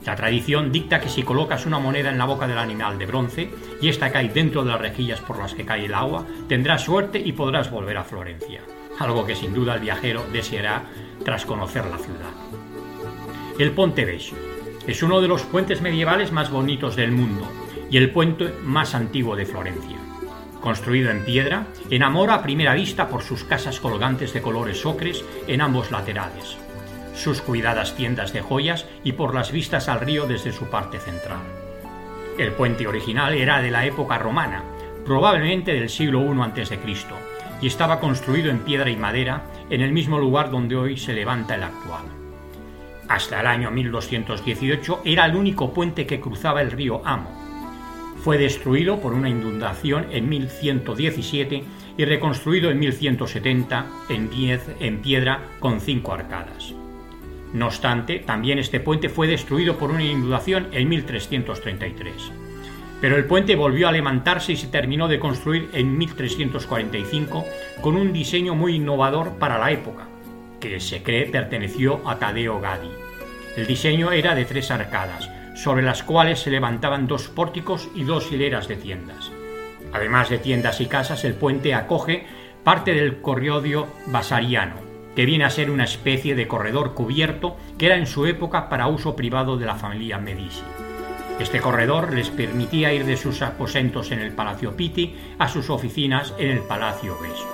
La 0.04 0.16
tradición 0.16 0.72
dicta 0.72 0.98
que 0.98 1.08
si 1.08 1.22
colocas 1.22 1.66
una 1.66 1.78
moneda 1.78 2.10
en 2.10 2.18
la 2.18 2.24
boca 2.24 2.48
del 2.48 2.58
animal 2.58 2.98
de 2.98 3.06
bronce 3.06 3.50
y 3.80 3.90
esta 3.90 4.10
cae 4.10 4.28
dentro 4.28 4.64
de 4.64 4.72
las 4.72 4.80
rejillas 4.80 5.20
por 5.20 5.38
las 5.38 5.54
que 5.54 5.64
cae 5.64 5.84
el 5.84 5.94
agua, 5.94 6.26
tendrás 6.48 6.82
suerte 6.82 7.22
y 7.24 7.30
podrás 7.30 7.70
volver 7.70 7.96
a 7.96 8.02
Florencia 8.02 8.60
algo 8.98 9.26
que 9.26 9.36
sin 9.36 9.54
duda 9.54 9.74
el 9.74 9.80
viajero 9.80 10.24
deseará 10.32 10.84
tras 11.24 11.44
conocer 11.44 11.84
la 11.86 11.98
ciudad. 11.98 12.30
El 13.58 13.72
Ponte 13.72 14.04
Vecchio 14.04 14.36
es 14.86 15.02
uno 15.02 15.20
de 15.20 15.28
los 15.28 15.42
puentes 15.42 15.80
medievales 15.80 16.30
más 16.32 16.50
bonitos 16.50 16.94
del 16.94 17.12
mundo 17.12 17.46
y 17.90 17.96
el 17.96 18.10
puente 18.10 18.52
más 18.62 18.94
antiguo 18.94 19.36
de 19.36 19.46
Florencia. 19.46 19.96
Construido 20.60 21.10
en 21.10 21.24
piedra, 21.24 21.66
enamora 21.90 22.34
a 22.34 22.42
primera 22.42 22.74
vista 22.74 23.08
por 23.08 23.22
sus 23.22 23.44
casas 23.44 23.80
colgantes 23.80 24.32
de 24.32 24.42
colores 24.42 24.84
ocres 24.84 25.24
en 25.46 25.60
ambos 25.60 25.90
laterales, 25.90 26.56
sus 27.14 27.40
cuidadas 27.40 27.94
tiendas 27.94 28.32
de 28.32 28.42
joyas 28.42 28.86
y 29.04 29.12
por 29.12 29.34
las 29.34 29.52
vistas 29.52 29.88
al 29.88 30.00
río 30.00 30.26
desde 30.26 30.52
su 30.52 30.66
parte 30.66 30.98
central. 30.98 31.40
El 32.38 32.52
puente 32.52 32.86
original 32.86 33.34
era 33.34 33.62
de 33.62 33.70
la 33.70 33.86
época 33.86 34.18
romana, 34.18 34.64
probablemente 35.04 35.72
del 35.72 35.88
siglo 35.88 36.20
I 36.20 36.60
a.C., 36.60 36.78
y 37.60 37.66
estaba 37.66 38.00
construido 38.00 38.50
en 38.50 38.60
piedra 38.60 38.90
y 38.90 38.96
madera 38.96 39.44
en 39.70 39.80
el 39.80 39.92
mismo 39.92 40.18
lugar 40.18 40.50
donde 40.50 40.76
hoy 40.76 40.96
se 40.96 41.12
levanta 41.12 41.54
el 41.54 41.62
actual. 41.62 42.04
Hasta 43.08 43.40
el 43.40 43.46
año 43.46 43.70
1218 43.70 45.02
era 45.04 45.26
el 45.26 45.36
único 45.36 45.72
puente 45.72 46.06
que 46.06 46.20
cruzaba 46.20 46.62
el 46.62 46.72
río 46.72 47.02
Amo. 47.04 47.30
Fue 48.22 48.38
destruido 48.38 49.00
por 49.00 49.12
una 49.12 49.28
inundación 49.28 50.06
en 50.10 50.28
1117 50.28 51.64
y 51.96 52.04
reconstruido 52.04 52.70
en 52.70 52.80
1170 52.80 53.86
en, 54.08 54.30
en 54.80 54.98
piedra 55.00 55.40
con 55.60 55.80
cinco 55.80 56.12
arcadas. 56.12 56.74
No 57.52 57.66
obstante, 57.66 58.18
también 58.18 58.58
este 58.58 58.80
puente 58.80 59.08
fue 59.08 59.28
destruido 59.28 59.78
por 59.78 59.90
una 59.90 60.04
inundación 60.04 60.68
en 60.72 60.88
1333 60.88 62.32
pero 63.00 63.16
el 63.16 63.26
puente 63.26 63.56
volvió 63.56 63.88
a 63.88 63.92
levantarse 63.92 64.52
y 64.52 64.56
se 64.56 64.68
terminó 64.68 65.08
de 65.08 65.18
construir 65.18 65.68
en 65.72 65.96
1345 65.98 67.44
con 67.80 67.96
un 67.96 68.12
diseño 68.12 68.54
muy 68.54 68.76
innovador 68.76 69.38
para 69.38 69.58
la 69.58 69.70
época, 69.70 70.08
que 70.60 70.80
se 70.80 71.02
cree 71.02 71.26
perteneció 71.26 72.00
a 72.08 72.18
Tadeo 72.18 72.60
Gaddi. 72.60 72.90
El 73.56 73.66
diseño 73.66 74.12
era 74.12 74.34
de 74.34 74.44
tres 74.44 74.70
arcadas, 74.70 75.30
sobre 75.54 75.82
las 75.82 76.02
cuales 76.02 76.40
se 76.40 76.50
levantaban 76.50 77.06
dos 77.06 77.28
pórticos 77.28 77.88
y 77.94 78.04
dos 78.04 78.30
hileras 78.30 78.68
de 78.68 78.76
tiendas. 78.76 79.30
Además 79.92 80.28
de 80.28 80.38
tiendas 80.38 80.80
y 80.80 80.86
casas, 80.86 81.24
el 81.24 81.34
puente 81.34 81.74
acoge 81.74 82.26
parte 82.64 82.92
del 82.92 83.20
corriodio 83.20 83.86
basariano, 84.06 84.76
que 85.14 85.24
viene 85.24 85.44
a 85.44 85.50
ser 85.50 85.70
una 85.70 85.84
especie 85.84 86.34
de 86.34 86.48
corredor 86.48 86.94
cubierto 86.94 87.56
que 87.78 87.86
era 87.86 87.96
en 87.96 88.06
su 88.06 88.26
época 88.26 88.68
para 88.68 88.88
uso 88.88 89.16
privado 89.16 89.56
de 89.56 89.66
la 89.66 89.76
familia 89.76 90.18
Medici. 90.18 90.62
Este 91.38 91.60
corredor 91.60 92.14
les 92.14 92.30
permitía 92.30 92.94
ir 92.94 93.04
de 93.04 93.18
sus 93.18 93.42
aposentos 93.42 94.10
en 94.10 94.20
el 94.20 94.32
Palacio 94.32 94.74
Pitti 94.74 95.14
a 95.38 95.48
sus 95.48 95.68
oficinas 95.68 96.32
en 96.38 96.48
el 96.48 96.60
Palacio 96.60 97.18
Vesio. 97.20 97.46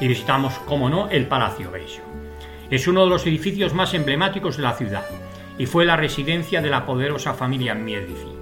Y 0.00 0.08
visitamos, 0.08 0.54
como 0.60 0.88
no, 0.88 1.10
el 1.10 1.26
Palacio 1.26 1.70
Vesio. 1.70 2.02
Es 2.70 2.88
uno 2.88 3.04
de 3.04 3.10
los 3.10 3.26
edificios 3.26 3.74
más 3.74 3.92
emblemáticos 3.92 4.56
de 4.56 4.62
la 4.62 4.72
ciudad 4.72 5.04
y 5.58 5.66
fue 5.66 5.84
la 5.84 5.96
residencia 5.96 6.62
de 6.62 6.70
la 6.70 6.86
poderosa 6.86 7.34
familia 7.34 7.74
Medici, 7.74 8.32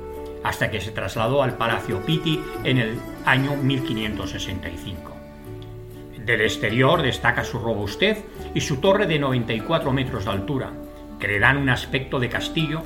hasta 0.45 0.71
que 0.71 0.81
se 0.81 0.93
trasladó 0.93 1.43
al 1.43 1.57
Palacio 1.57 2.01
Pitti 2.07 2.41
en 2.63 2.79
el 2.79 2.99
año 3.25 3.57
1565. 3.57 5.17
Del 6.25 6.43
exterior 6.43 7.03
destaca 7.03 7.43
su 7.43 7.59
robustez 7.59 8.25
y 8.55 8.61
su 8.61 8.77
torre 8.77 9.09
de 9.09 9.19
94 9.19 9.93
metros 9.93 10.27
de 10.27 10.31
altura, 10.31 10.71
que 11.19 11.27
le 11.27 11.41
dan 11.41 11.57
un 11.57 11.69
aspecto 11.69 12.21
de 12.21 12.29
castillo 12.29 12.83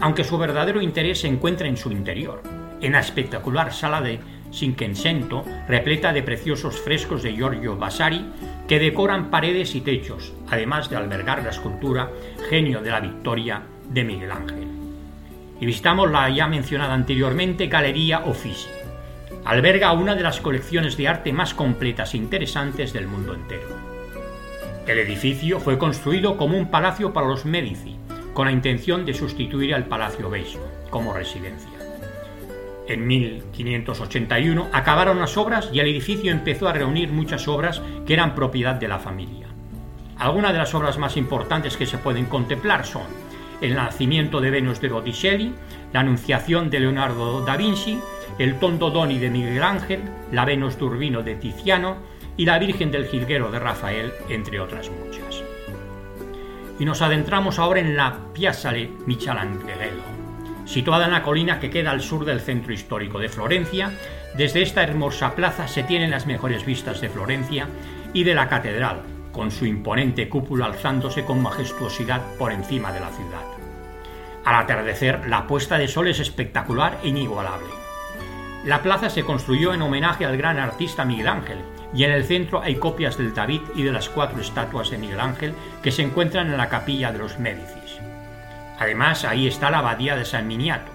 aunque 0.00 0.24
su 0.24 0.38
verdadero 0.38 0.80
interés 0.80 1.20
se 1.20 1.28
encuentra 1.28 1.68
en 1.68 1.76
su 1.76 1.90
interior, 1.90 2.42
en 2.80 2.92
la 2.92 3.00
espectacular 3.00 3.72
sala 3.72 4.00
de 4.00 4.20
Cinquecento, 4.52 5.44
repleta 5.66 6.12
de 6.12 6.22
preciosos 6.22 6.80
frescos 6.80 7.22
de 7.22 7.32
Giorgio 7.32 7.76
Vasari 7.76 8.24
que 8.68 8.78
decoran 8.78 9.30
paredes 9.30 9.74
y 9.74 9.80
techos, 9.80 10.32
además 10.48 10.88
de 10.88 10.96
albergar 10.96 11.42
la 11.42 11.50
escultura 11.50 12.10
Genio 12.48 12.80
de 12.80 12.90
la 12.90 13.00
Victoria 13.00 13.62
de 13.90 14.04
Miguel 14.04 14.30
Ángel. 14.30 14.68
Y 15.60 15.66
visitamos 15.66 16.10
la 16.10 16.28
ya 16.30 16.46
mencionada 16.46 16.94
anteriormente 16.94 17.66
Galería 17.66 18.22
Uffizi. 18.26 18.68
Alberga 19.44 19.92
una 19.92 20.14
de 20.14 20.22
las 20.22 20.40
colecciones 20.40 20.96
de 20.96 21.08
arte 21.08 21.32
más 21.32 21.52
completas 21.52 22.14
e 22.14 22.16
interesantes 22.16 22.92
del 22.92 23.06
mundo 23.06 23.34
entero. 23.34 23.68
El 24.86 24.98
edificio 24.98 25.60
fue 25.60 25.78
construido 25.78 26.36
como 26.36 26.56
un 26.56 26.70
palacio 26.70 27.12
para 27.12 27.26
los 27.26 27.44
Medici, 27.44 27.96
con 28.34 28.46
la 28.46 28.52
intención 28.52 29.06
de 29.06 29.14
sustituir 29.14 29.74
al 29.74 29.86
Palacio 29.86 30.28
Beige 30.28 30.58
como 30.90 31.14
residencia. 31.14 31.70
En 32.86 33.06
1581 33.06 34.68
acabaron 34.72 35.18
las 35.18 35.38
obras 35.38 35.70
y 35.72 35.80
el 35.80 35.86
edificio 35.86 36.30
empezó 36.30 36.68
a 36.68 36.74
reunir 36.74 37.10
muchas 37.10 37.48
obras 37.48 37.80
que 38.06 38.12
eran 38.12 38.34
propiedad 38.34 38.74
de 38.74 38.88
la 38.88 38.98
familia. 38.98 39.46
Algunas 40.18 40.52
de 40.52 40.58
las 40.58 40.74
obras 40.74 40.98
más 40.98 41.16
importantes 41.16 41.76
que 41.76 41.86
se 41.86 41.98
pueden 41.98 42.26
contemplar 42.26 42.84
son 42.84 43.04
El 43.62 43.74
nacimiento 43.74 44.40
de 44.40 44.50
Venus 44.50 44.80
de 44.80 44.88
Botticelli, 44.88 45.54
La 45.92 46.00
Anunciación 46.00 46.68
de 46.68 46.80
Leonardo 46.80 47.42
da 47.44 47.56
Vinci, 47.56 47.98
El 48.38 48.58
Tondo 48.58 48.90
Doni 48.90 49.18
de 49.18 49.30
Miguel 49.30 49.62
Ángel, 49.62 50.02
La 50.30 50.44
Venus 50.44 50.76
de 50.76 50.84
Urbino 50.84 51.22
de 51.22 51.36
Tiziano 51.36 51.96
y 52.36 52.44
La 52.44 52.58
Virgen 52.58 52.90
del 52.90 53.06
Jilguero 53.06 53.50
de 53.50 53.60
Rafael, 53.60 54.12
entre 54.28 54.60
otras 54.60 54.90
muchas. 54.90 55.33
Y 56.78 56.84
nos 56.84 57.02
adentramos 57.02 57.58
ahora 57.58 57.80
en 57.80 57.96
la 57.96 58.32
Piazzale 58.32 58.90
Michelangelo, 59.06 60.02
situada 60.64 61.06
en 61.06 61.12
la 61.12 61.22
colina 61.22 61.60
que 61.60 61.70
queda 61.70 61.92
al 61.92 62.00
sur 62.00 62.24
del 62.24 62.40
centro 62.40 62.72
histórico 62.72 63.18
de 63.18 63.28
Florencia. 63.28 63.92
Desde 64.36 64.62
esta 64.62 64.82
hermosa 64.82 65.34
plaza 65.34 65.68
se 65.68 65.84
tienen 65.84 66.10
las 66.10 66.26
mejores 66.26 66.66
vistas 66.66 67.00
de 67.00 67.08
Florencia 67.08 67.68
y 68.12 68.24
de 68.24 68.34
la 68.34 68.48
catedral, 68.48 69.02
con 69.32 69.50
su 69.50 69.66
imponente 69.66 70.28
cúpula 70.28 70.66
alzándose 70.66 71.24
con 71.24 71.42
majestuosidad 71.42 72.22
por 72.38 72.52
encima 72.52 72.92
de 72.92 73.00
la 73.00 73.10
ciudad. 73.10 73.44
Al 74.44 74.56
atardecer, 74.56 75.28
la 75.28 75.46
puesta 75.46 75.78
de 75.78 75.88
sol 75.88 76.08
es 76.08 76.20
espectacular 76.20 76.98
e 77.02 77.08
inigualable. 77.08 77.83
La 78.64 78.82
plaza 78.82 79.10
se 79.10 79.24
construyó 79.24 79.74
en 79.74 79.82
homenaje 79.82 80.24
al 80.24 80.38
gran 80.38 80.58
artista 80.58 81.04
Miguel 81.04 81.28
Ángel, 81.28 81.58
y 81.92 82.04
en 82.04 82.12
el 82.12 82.24
centro 82.24 82.62
hay 82.62 82.76
copias 82.76 83.18
del 83.18 83.34
David 83.34 83.60
y 83.74 83.82
de 83.82 83.92
las 83.92 84.08
cuatro 84.08 84.40
estatuas 84.40 84.90
de 84.90 84.96
Miguel 84.96 85.20
Ángel 85.20 85.54
que 85.82 85.92
se 85.92 86.00
encuentran 86.00 86.46
en 86.46 86.56
la 86.56 86.70
capilla 86.70 87.12
de 87.12 87.18
los 87.18 87.38
Médicis. 87.38 87.98
Además, 88.78 89.26
ahí 89.26 89.46
está 89.46 89.70
la 89.70 89.78
abadía 89.78 90.16
de 90.16 90.24
San 90.24 90.46
Miniato. 90.46 90.90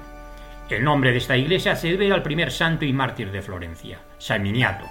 El 0.67 0.83
nombre 0.83 1.11
de 1.11 1.19
esta 1.19 1.37
iglesia 1.37 1.75
se 1.75 1.89
debe 1.89 2.11
al 2.11 2.23
primer 2.23 2.51
santo 2.51 2.85
y 2.85 2.93
mártir 2.93 3.31
de 3.31 3.43
Florencia, 3.43 3.99
San 4.17 4.41
Miniato, 4.41 4.85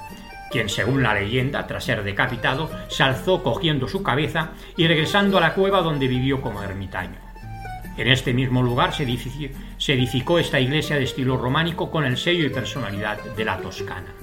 quien 0.51 0.69
según 0.69 1.03
la 1.03 1.15
leyenda, 1.15 1.67
tras 1.67 1.85
ser 1.85 2.05
decapitado, 2.05 2.71
se 2.87 3.03
alzó 3.03 3.43
cogiendo 3.43 3.89
su 3.89 4.05
cabeza 4.05 4.51
y 4.77 4.87
regresando 4.87 5.39
a 5.39 5.41
la 5.41 5.55
cueva 5.55 5.83
donde 5.83 6.07
vivió 6.07 6.41
como 6.41 6.63
ermitaño. 6.63 7.28
En 7.99 8.07
este 8.07 8.33
mismo 8.33 8.63
lugar 8.63 8.95
se 8.95 9.03
edificó, 9.93 10.39
esta 10.39 10.61
iglesia 10.61 10.95
de 10.95 11.03
estilo 11.03 11.37
románico 11.37 11.91
con 11.91 12.05
el 12.05 12.17
sello 12.17 12.47
y 12.47 12.49
personalidad 12.49 13.19
de 13.37 13.45
la 13.45 13.59
Toscana. 13.59 14.15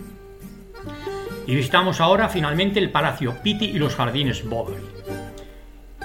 Y 1.46 1.54
visitamos 1.56 2.00
ahora 2.00 2.30
finalmente 2.30 2.80
el 2.80 2.90
Palacio 2.90 3.36
Pitti 3.44 3.66
y 3.66 3.78
los 3.78 3.96
jardines 3.96 4.48
Bovary. 4.48 4.82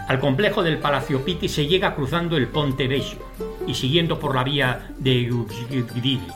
Al 0.09 0.19
complejo 0.19 0.65
del 0.65 0.79
Palacio 0.79 1.25
Pitti 1.25 1.49
se 1.49 1.69
llega 1.69 1.95
cruzando 1.95 2.37
el 2.37 2.49
Ponte 2.49 2.89
Vecchio 2.89 3.21
y 3.69 3.75
siguiendo 3.75 4.19
por 4.19 4.35
la 4.35 4.43
vía 4.43 4.89
de 4.99 5.31
Giugilli. 5.31 6.27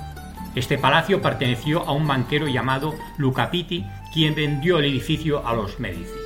Este 0.54 0.78
palacio 0.78 1.20
perteneció 1.20 1.80
a 1.80 1.90
un 1.90 2.06
banquero 2.06 2.46
llamado 2.46 2.94
Luca 3.18 3.50
Pitti, 3.50 3.84
quien 4.12 4.36
vendió 4.36 4.78
el 4.78 4.84
edificio 4.84 5.44
a 5.44 5.52
los 5.52 5.80
Medici. 5.80 6.23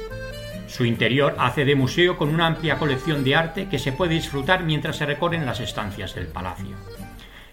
Su 0.69 0.85
interior 0.85 1.35
hace 1.39 1.65
de 1.65 1.75
museo 1.75 2.17
con 2.17 2.29
una 2.29 2.47
amplia 2.47 2.79
colección 2.79 3.25
de 3.25 3.35
arte 3.35 3.69
que 3.69 3.79
se 3.79 3.93
puede 3.93 4.15
disfrutar 4.15 4.63
mientras 4.63 4.97
se 4.97 5.07
recorren 5.07 5.45
las 5.45 5.61
estancias 5.61 6.15
del 6.15 6.29
palacio. 6.29 6.77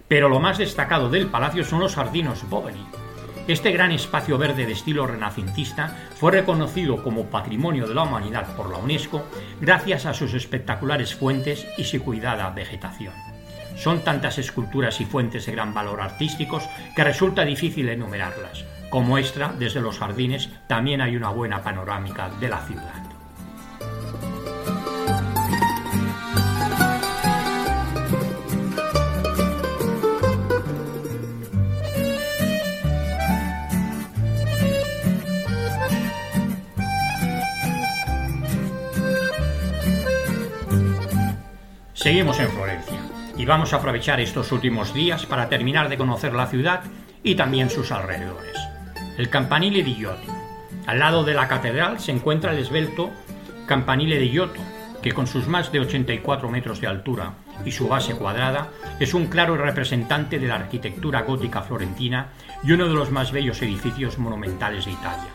Pero 0.08 0.30
lo 0.30 0.40
más 0.40 0.60
destacado 0.60 1.10
del 1.10 1.28
palacio 1.28 1.64
son 1.64 1.80
los 1.80 1.96
jardines 1.96 2.48
Bovary, 2.48 2.86
este 3.48 3.72
gran 3.72 3.92
espacio 3.92 4.40
verde 4.40 4.66
de 4.66 4.72
estilo 4.72 5.06
renacentista 5.06 5.96
fue 6.16 6.32
reconocido 6.32 7.04
como 7.04 7.30
Patrimonio 7.30 7.88
de 7.88 7.94
la 7.94 8.02
Humanidad 8.02 8.56
por 8.56 8.72
la 8.72 8.80
UNESCO 8.80 9.24
gracias 9.62 10.08
a 10.08 10.16
sus 10.16 10.34
espectaculares 10.34 11.14
fuentes 11.14 11.68
y 11.78 11.84
su 11.84 12.02
cuidada 12.04 12.50
vegetación. 12.50 13.14
Son 13.78 14.00
tantas 14.00 14.40
esculturas 14.40 15.00
y 15.00 15.06
fuentes 15.06 15.46
de 15.46 15.52
gran 15.52 15.76
valor 15.76 16.02
artísticos 16.02 16.68
que 16.96 17.04
resulta 17.04 17.46
difícil 17.46 17.88
enumerarlas. 17.90 18.66
Como 18.90 19.20
extra, 19.20 19.54
desde 19.60 19.82
los 19.82 20.00
jardines 20.00 20.50
también 20.68 21.02
hay 21.02 21.16
una 21.16 21.30
buena 21.30 21.62
panorámica 21.62 22.32
de 22.40 22.50
la 22.50 22.62
ciudad. 22.62 23.05
Seguimos 42.06 42.40
en 42.40 42.50
Florencia 42.50 43.00
y 43.36 43.46
vamos 43.46 43.74
a 43.74 43.78
aprovechar 43.78 44.20
estos 44.20 44.52
últimos 44.52 44.94
días 44.94 45.26
para 45.26 45.50
terminar 45.50 45.90
de 45.90 45.98
conocer 45.98 46.36
la 46.36 46.46
ciudad 46.46 46.84
y 47.24 47.34
también 47.34 47.72
sus 47.72 47.92
alrededores. 47.92 48.56
El 49.18 49.32
Campanile 49.32 49.82
di 49.82 49.96
Giotto. 49.96 50.32
Al 50.86 51.00
lado 51.00 51.24
de 51.24 51.34
la 51.34 51.48
catedral 51.48 52.00
se 52.00 52.12
encuentra 52.12 52.52
el 52.52 52.60
esbelto 52.60 53.10
Campanile 53.66 54.20
di 54.20 54.30
Giotto, 54.30 54.62
que 55.02 55.14
con 55.14 55.26
sus 55.26 55.48
más 55.48 55.72
de 55.72 55.80
84 55.80 56.48
metros 56.48 56.80
de 56.80 56.86
altura 56.86 57.38
y 57.66 57.72
su 57.72 57.88
base 57.88 58.14
cuadrada 58.14 58.70
es 59.00 59.16
un 59.16 59.26
claro 59.26 59.58
representante 59.58 60.38
de 60.38 60.48
la 60.48 60.58
arquitectura 60.58 61.24
gótica 61.24 61.64
florentina 61.64 62.28
y 62.64 62.72
uno 62.74 62.88
de 62.88 62.94
los 62.94 63.10
más 63.10 63.32
bellos 63.32 63.64
edificios 63.64 64.20
monumentales 64.20 64.86
de 64.86 64.92
Italia 64.92 65.32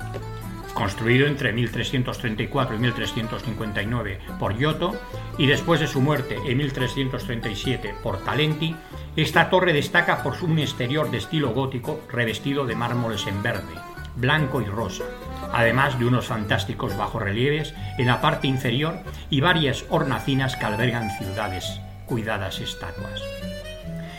construido 0.72 1.26
entre 1.26 1.52
1334 1.52 2.76
y 2.76 2.78
1359 2.78 4.20
por 4.38 4.56
Giotto 4.56 4.98
y 5.38 5.46
después 5.46 5.80
de 5.80 5.86
su 5.86 6.00
muerte 6.00 6.36
en 6.46 6.58
1337 6.58 7.94
por 8.02 8.24
Talenti, 8.24 8.74
esta 9.16 9.50
torre 9.50 9.72
destaca 9.72 10.22
por 10.22 10.34
un 10.42 10.58
exterior 10.58 11.10
de 11.10 11.18
estilo 11.18 11.50
gótico 11.50 12.00
revestido 12.10 12.66
de 12.66 12.76
mármoles 12.76 13.26
en 13.26 13.42
verde, 13.42 13.74
blanco 14.16 14.60
y 14.60 14.66
rosa, 14.66 15.04
además 15.52 15.98
de 15.98 16.06
unos 16.06 16.26
fantásticos 16.26 16.96
bajorrelieves 16.96 17.74
en 17.98 18.06
la 18.06 18.20
parte 18.20 18.46
inferior 18.46 19.00
y 19.30 19.40
varias 19.40 19.84
hornacinas 19.88 20.56
que 20.56 20.66
albergan 20.66 21.10
ciudades, 21.18 21.80
cuidadas 22.06 22.60
estatuas. 22.60 23.49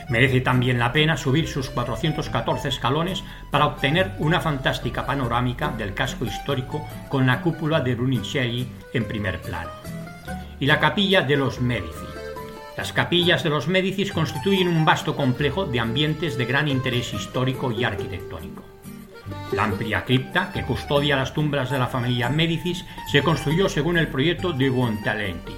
Merece 0.10 0.42
también 0.42 0.80
la 0.80 0.92
pena 0.92 1.18
subir 1.18 1.48
sus 1.48 1.70
414 1.70 2.70
escalones 2.70 3.24
para 3.50 3.66
obtener 3.66 4.14
una 4.20 4.40
fantástica 4.40 5.06
panorámica 5.06 5.70
del 5.70 5.94
casco 5.94 6.26
histórico 6.26 6.86
con 7.10 7.28
la 7.28 7.42
cúpula 7.42 7.82
de 7.82 7.96
Brunicelli 7.96 8.68
en 8.94 9.06
primer 9.06 9.42
plano. 9.42 9.72
Y 10.60 10.66
la 10.66 10.80
capilla 10.80 11.22
de 11.22 11.38
los 11.38 11.62
Medici. 11.62 12.06
Las 12.78 12.94
capillas 12.94 13.44
de 13.44 13.50
los 13.50 13.68
Médicis 13.68 14.12
constituyen 14.12 14.68
un 14.68 14.86
vasto 14.86 15.16
complejo 15.16 15.66
de 15.66 15.80
ambientes 15.80 16.38
de 16.38 16.46
gran 16.46 16.68
interés 16.68 17.14
histórico 17.14 17.72
y 17.72 17.84
arquitectónico. 17.84 18.64
La 19.52 19.66
amplia 19.66 20.06
cripta 20.06 20.52
que 20.54 20.64
custodia 20.64 21.16
las 21.16 21.34
tumbas 21.34 21.70
de 21.70 21.80
la 21.80 21.88
familia 21.88 22.30
Médicis 22.30 22.86
se 23.12 23.22
construyó 23.22 23.70
según 23.70 23.98
el 23.98 24.08
proyecto 24.08 24.54
de 24.54 24.70
Buontalenti 24.70 25.54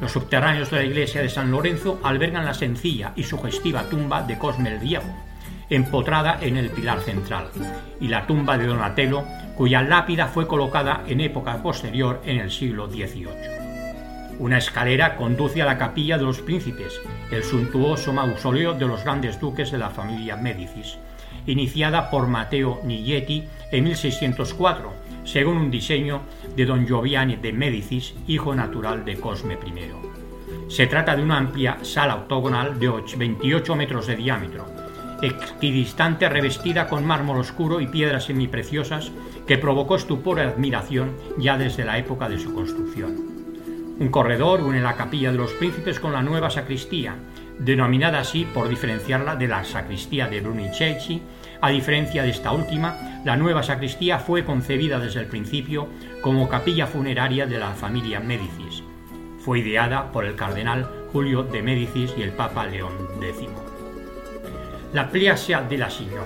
los 0.00 0.12
subterráneos 0.12 0.70
de 0.70 0.76
la 0.78 0.84
iglesia 0.84 1.22
de 1.22 1.28
San 1.28 1.50
Lorenzo 1.50 2.00
albergan 2.02 2.44
la 2.44 2.54
sencilla 2.54 3.12
y 3.16 3.22
sugestiva 3.24 3.84
tumba 3.84 4.22
de 4.22 4.38
Cosme 4.38 4.72
el 4.72 4.78
Viejo, 4.78 5.08
empotrada 5.68 6.38
en 6.40 6.56
el 6.56 6.70
pilar 6.70 7.00
central, 7.00 7.50
y 8.00 8.08
la 8.08 8.26
tumba 8.26 8.56
de 8.56 8.66
Donatello, 8.66 9.24
cuya 9.56 9.82
lápida 9.82 10.26
fue 10.26 10.46
colocada 10.46 11.04
en 11.06 11.20
época 11.20 11.62
posterior 11.62 12.22
en 12.24 12.38
el 12.38 12.50
siglo 12.50 12.88
XVIII. 12.88 13.60
Una 14.38 14.56
escalera 14.56 15.16
conduce 15.16 15.60
a 15.60 15.66
la 15.66 15.76
capilla 15.76 16.16
de 16.16 16.24
los 16.24 16.40
príncipes, 16.40 16.98
el 17.30 17.44
suntuoso 17.44 18.12
mausoleo 18.12 18.72
de 18.72 18.86
los 18.86 19.04
grandes 19.04 19.38
duques 19.38 19.70
de 19.70 19.76
la 19.76 19.90
familia 19.90 20.34
Médicis, 20.36 20.96
iniciada 21.46 22.10
por 22.10 22.26
Matteo 22.26 22.80
Niglietti 22.84 23.46
en 23.70 23.84
1604, 23.84 24.92
según 25.24 25.56
un 25.56 25.70
diseño 25.70 26.22
de 26.56 26.66
don 26.66 26.86
Gioviani 26.86 27.36
de 27.36 27.52
Médicis, 27.52 28.14
hijo 28.26 28.54
natural 28.54 29.04
de 29.04 29.16
Cosme 29.16 29.54
I. 29.54 30.70
Se 30.70 30.86
trata 30.86 31.16
de 31.16 31.22
una 31.22 31.38
amplia 31.38 31.78
sala 31.82 32.16
octogonal 32.16 32.78
de 32.78 32.90
28 33.16 33.76
metros 33.76 34.06
de 34.06 34.16
diámetro, 34.16 34.66
equidistante 35.22 36.28
revestida 36.28 36.88
con 36.88 37.04
mármol 37.04 37.38
oscuro 37.38 37.80
y 37.80 37.86
piedras 37.86 38.24
semipreciosas 38.24 39.12
que 39.46 39.58
provocó 39.58 39.96
estupor 39.96 40.38
y 40.38 40.42
admiración 40.42 41.16
ya 41.38 41.58
desde 41.58 41.84
la 41.84 41.98
época 41.98 42.28
de 42.28 42.38
su 42.38 42.54
construcción. 42.54 43.16
Un 43.98 44.08
corredor 44.08 44.62
une 44.62 44.80
la 44.80 44.96
capilla 44.96 45.30
de 45.30 45.36
los 45.36 45.52
príncipes 45.52 46.00
con 46.00 46.12
la 46.12 46.22
nueva 46.22 46.48
sacristía, 46.48 47.16
denominada 47.58 48.20
así 48.20 48.46
por 48.46 48.68
diferenciarla 48.68 49.36
de 49.36 49.46
la 49.46 49.62
sacristía 49.64 50.26
de 50.26 50.40
Brunicelli 50.40 51.20
a 51.62 51.70
diferencia 51.70 52.22
de 52.22 52.30
esta 52.30 52.52
última, 52.52 53.20
la 53.24 53.36
nueva 53.36 53.62
sacristía 53.62 54.18
fue 54.18 54.44
concebida 54.44 54.98
desde 54.98 55.20
el 55.20 55.26
principio 55.26 55.88
como 56.22 56.48
capilla 56.48 56.86
funeraria 56.86 57.46
de 57.46 57.58
la 57.58 57.72
familia 57.72 58.18
Médicis. 58.20 58.82
Fue 59.40 59.60
ideada 59.60 60.10
por 60.10 60.24
el 60.24 60.36
cardenal 60.36 60.88
Julio 61.12 61.42
de 61.42 61.62
Médicis 61.62 62.14
y 62.16 62.22
el 62.22 62.32
Papa 62.32 62.66
León 62.66 62.92
X. 63.22 63.48
La 64.94 65.10
Piazza 65.10 65.62
de 65.62 65.78
la 65.78 65.90
Signora. 65.90 66.24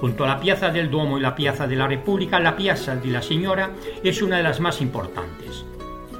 Junto 0.00 0.24
a 0.24 0.28
la 0.28 0.40
Piazza 0.40 0.70
del 0.70 0.90
Duomo 0.90 1.18
y 1.18 1.20
la 1.20 1.34
Piazza 1.34 1.66
de 1.66 1.76
la 1.76 1.86
República, 1.86 2.38
la 2.38 2.56
Piazza 2.56 2.96
de 2.96 3.10
la 3.10 3.22
Signora 3.22 3.70
es 4.02 4.22
una 4.22 4.36
de 4.36 4.42
las 4.42 4.60
más 4.60 4.80
importantes. 4.80 5.64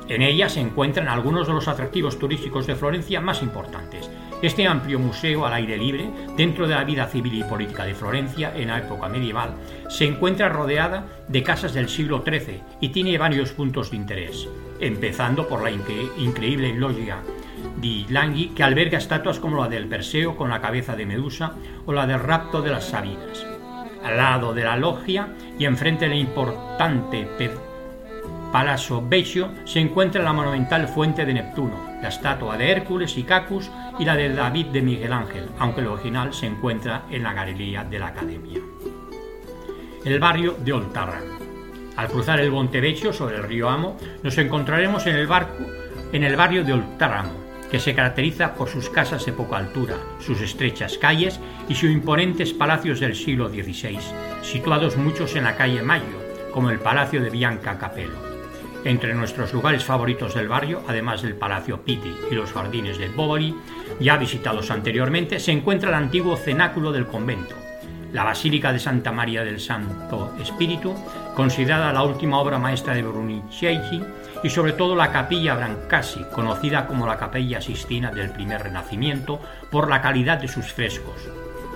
En 0.09 0.23
ella 0.23 0.49
se 0.49 0.61
encuentran 0.61 1.09
algunos 1.09 1.47
de 1.47 1.55
los 1.55 1.69
atractivos 1.69 2.19
turísticos 2.19 2.67
de 2.67 2.75
Florencia 2.75 3.21
más 3.21 3.43
importantes, 3.43 4.11
Este 4.43 4.67
amplio 4.67 4.99
museo 4.99 5.45
al 5.45 5.53
aire 5.53 5.77
libre, 5.77 6.09
dentro 6.35 6.67
de 6.67 6.75
la 6.75 6.85
vida 6.85 7.07
civil 7.07 7.35
y 7.35 7.45
política 7.45 7.85
de 7.85 7.95
Florencia 7.95 8.53
en 8.57 8.69
la 8.69 8.79
época 8.79 9.09
medieval, 9.09 9.51
se 9.91 10.07
encuentra 10.07 10.49
rodeada 10.49 11.05
de 11.29 11.43
casas 11.43 11.75
del 11.75 11.91
siglo 11.91 12.25
XIII 12.27 12.63
y 12.81 12.89
tiene 12.89 13.19
varios 13.19 13.53
puntos 13.53 13.91
de 13.91 13.99
interés, 13.99 14.49
empezando 14.81 15.47
por 15.47 15.63
la 15.63 15.71
increíble 15.71 16.73
logia 16.75 17.19
di 17.77 18.07
Langhi 18.09 18.49
que 18.49 18.63
alberga 18.63 18.97
estatuas 18.97 19.39
como 19.39 19.61
la 19.63 19.69
del 19.69 19.89
Perseo 19.89 20.37
con 20.37 20.49
la 20.49 20.63
cabeza 20.63 20.97
de 20.97 21.05
Medusa 21.05 21.53
o 21.85 21.93
la 21.93 22.07
del 22.07 22.21
rapto 22.21 22.63
de 22.63 22.71
las 22.71 22.87
Sabinas. 22.87 23.47
Al 24.03 24.17
lado 24.17 24.55
de 24.55 24.65
la 24.65 24.77
logia 24.77 25.35
y 25.59 25.67
enfrente 25.67 26.09
del 26.09 26.19
importante 26.19 27.29
Palazzo 28.51 29.07
Vecchio 29.07 29.51
se 29.65 29.79
encuentra 29.81 30.23
la 30.23 30.33
monumental 30.33 30.89
Fuente 30.89 31.25
de 31.25 31.35
Neptuno, 31.35 31.77
la 32.03 32.09
estatua 32.09 32.57
de 32.57 32.71
Hércules 32.71 33.17
y 33.17 33.23
Cacus 33.23 33.71
y 34.01 34.05
la 34.07 34.17
de 34.17 34.31
David 34.31 34.67
de 34.69 34.81
Miguel 34.81 35.13
Ángel, 35.13 35.51
aunque 35.59 35.83
el 35.83 35.89
original 35.89 36.33
se 36.33 36.47
encuentra 36.47 37.05
en 37.11 37.23
la 37.23 37.35
galería 37.35 37.85
de 37.85 37.99
la 37.99 38.07
Academia. 38.07 38.59
El 40.03 40.19
barrio 40.19 40.57
de 40.59 40.73
Oltarra. 40.73 41.21
Al 41.97 42.09
cruzar 42.09 42.41
el 42.41 42.51
Vecchio 42.51 43.13
sobre 43.13 43.37
el 43.37 43.43
río 43.43 43.69
Amo, 43.69 43.99
nos 44.23 44.39
encontraremos 44.39 45.07
en 45.07 45.17
el, 45.17 45.27
barco, 45.27 45.67
en 46.15 46.25
el 46.25 46.35
barrio 46.35 46.65
de 46.65 46.73
Oltarramo, 46.73 47.35
que 47.71 47.79
se 47.79 47.95
caracteriza 47.95 48.55
por 48.55 48.71
sus 48.71 48.89
casas 48.89 49.27
de 49.27 49.35
poca 49.35 49.59
altura, 49.59 49.97
sus 50.19 50.41
estrechas 50.41 50.97
calles 50.97 51.39
y 51.69 51.75
sus 51.75 51.91
imponentes 51.91 52.55
palacios 52.55 53.01
del 53.01 53.15
siglo 53.15 53.51
XVI, 53.51 53.99
situados 54.41 54.97
muchos 54.97 55.37
en 55.37 55.45
la 55.45 55.57
calle 55.57 55.83
Mayo, 55.83 56.05
como 56.55 56.71
el 56.71 56.79
Palacio 56.79 57.23
de 57.23 57.29
Bianca 57.29 57.77
Capello. 57.77 58.31
Entre 58.83 59.13
nuestros 59.13 59.53
lugares 59.53 59.85
favoritos 59.85 60.35
del 60.35 60.49
barrio, 60.49 60.83
además 60.89 61.21
del 61.21 61.35
Palacio 61.35 61.83
Pitti 61.83 62.17
y 62.31 62.35
los 62.35 62.51
jardines 62.51 62.97
del 62.97 63.11
Boboli, 63.11 63.55
ya 64.01 64.17
visitados 64.17 64.71
anteriormente, 64.71 65.39
se 65.39 65.53
encuentra 65.53 65.91
el 65.91 65.95
antiguo 65.95 66.37
cenáculo 66.37 66.91
del 66.91 67.07
convento, 67.07 67.55
la 68.13 68.25
Basílica 68.25 68.73
de 68.73 68.79
Santa 68.79 69.13
María 69.13 69.45
del 69.45 69.61
Santo 69.61 70.35
Espíritu, 70.41 70.95
considerada 71.37 71.93
la 71.93 72.03
última 72.03 72.39
obra 72.41 72.59
maestra 72.59 72.95
de 72.95 73.03
Brunicelli, 73.03 74.03
y 74.43 74.49
sobre 74.49 74.73
todo 74.73 74.97
la 74.97 75.13
Capilla 75.13 75.55
Brancasi, 75.55 76.25
conocida 76.33 76.87
como 76.87 77.07
la 77.07 77.19
Capilla 77.19 77.61
Sistina 77.61 78.11
del 78.11 78.31
primer 78.31 78.63
Renacimiento 78.63 79.39
por 79.71 79.89
la 79.89 80.01
calidad 80.01 80.39
de 80.39 80.49
sus 80.49 80.73
frescos, 80.73 81.29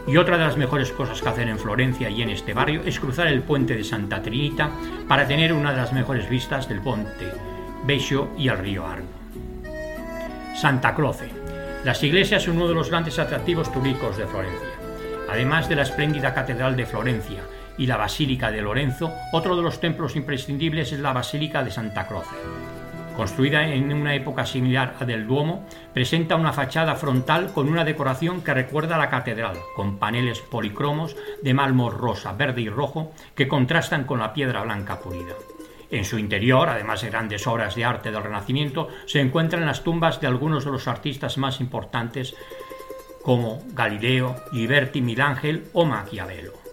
y 0.06 0.16
otra 0.16 0.38
de 0.38 0.44
las 0.44 0.56
mejores 0.56 0.90
cosas 0.92 1.20
que 1.20 1.28
hacer 1.28 1.48
en 1.48 1.58
Florencia 1.58 2.08
y 2.10 2.22
en 2.22 2.30
este 2.30 2.54
barrio 2.54 2.82
es 2.84 3.00
cruzar 3.00 3.26
el 3.26 3.42
puente 3.42 3.76
de 3.76 3.84
Santa 3.84 4.22
Trinita 4.22 4.70
para 5.08 5.26
tener 5.26 5.52
una 5.52 5.72
de 5.72 5.78
las 5.78 5.92
mejores 5.92 6.28
vistas 6.28 6.68
del 6.68 6.80
ponte 6.80 7.32
Bescio 7.86 8.30
y 8.38 8.48
el 8.48 8.58
río 8.58 8.86
Arno. 8.86 9.08
Santa 10.54 10.94
Croce. 10.94 11.30
Las 11.84 12.02
iglesias 12.02 12.42
son 12.42 12.56
uno 12.56 12.68
de 12.68 12.74
los 12.74 12.90
grandes 12.90 13.18
atractivos 13.18 13.70
turísticos 13.72 14.16
de 14.16 14.26
Florencia. 14.26 14.68
Además 15.30 15.68
de 15.68 15.76
la 15.76 15.82
espléndida 15.82 16.32
Catedral 16.32 16.76
de 16.76 16.86
Florencia 16.86 17.42
y 17.76 17.86
la 17.86 17.96
Basílica 17.96 18.50
de 18.50 18.62
Lorenzo, 18.62 19.12
otro 19.32 19.54
de 19.54 19.62
los 19.62 19.80
templos 19.80 20.16
imprescindibles 20.16 20.92
es 20.92 21.00
la 21.00 21.12
Basílica 21.12 21.62
de 21.62 21.70
Santa 21.70 22.06
Croce 22.06 22.36
construida 23.14 23.66
en 23.66 23.92
una 23.92 24.14
época 24.14 24.44
similar 24.44 24.96
a 25.00 25.04
del 25.04 25.26
Duomo, 25.26 25.66
presenta 25.92 26.36
una 26.36 26.52
fachada 26.52 26.96
frontal 26.96 27.52
con 27.52 27.68
una 27.68 27.84
decoración 27.84 28.42
que 28.42 28.54
recuerda 28.54 28.96
a 28.96 28.98
la 28.98 29.08
catedral, 29.08 29.56
con 29.76 29.98
paneles 29.98 30.40
policromos 30.40 31.16
de 31.42 31.54
mármol 31.54 31.96
rosa, 31.96 32.32
verde 32.32 32.62
y 32.62 32.68
rojo 32.68 33.12
que 33.34 33.48
contrastan 33.48 34.04
con 34.04 34.18
la 34.18 34.32
piedra 34.32 34.62
blanca 34.62 34.98
pulida. 34.98 35.34
En 35.90 36.04
su 36.04 36.18
interior, 36.18 36.68
además 36.68 37.02
de 37.02 37.10
grandes 37.10 37.46
obras 37.46 37.74
de 37.74 37.84
arte 37.84 38.10
del 38.10 38.22
Renacimiento, 38.22 38.88
se 39.06 39.20
encuentran 39.20 39.66
las 39.66 39.84
tumbas 39.84 40.20
de 40.20 40.26
algunos 40.26 40.64
de 40.64 40.70
los 40.70 40.88
artistas 40.88 41.38
más 41.38 41.60
importantes 41.60 42.34
como 43.22 43.62
Galileo, 43.68 44.36
Ghiberti, 44.52 45.00
Milangel 45.00 45.64
o 45.72 45.84
Maquiavelo. 45.84 46.63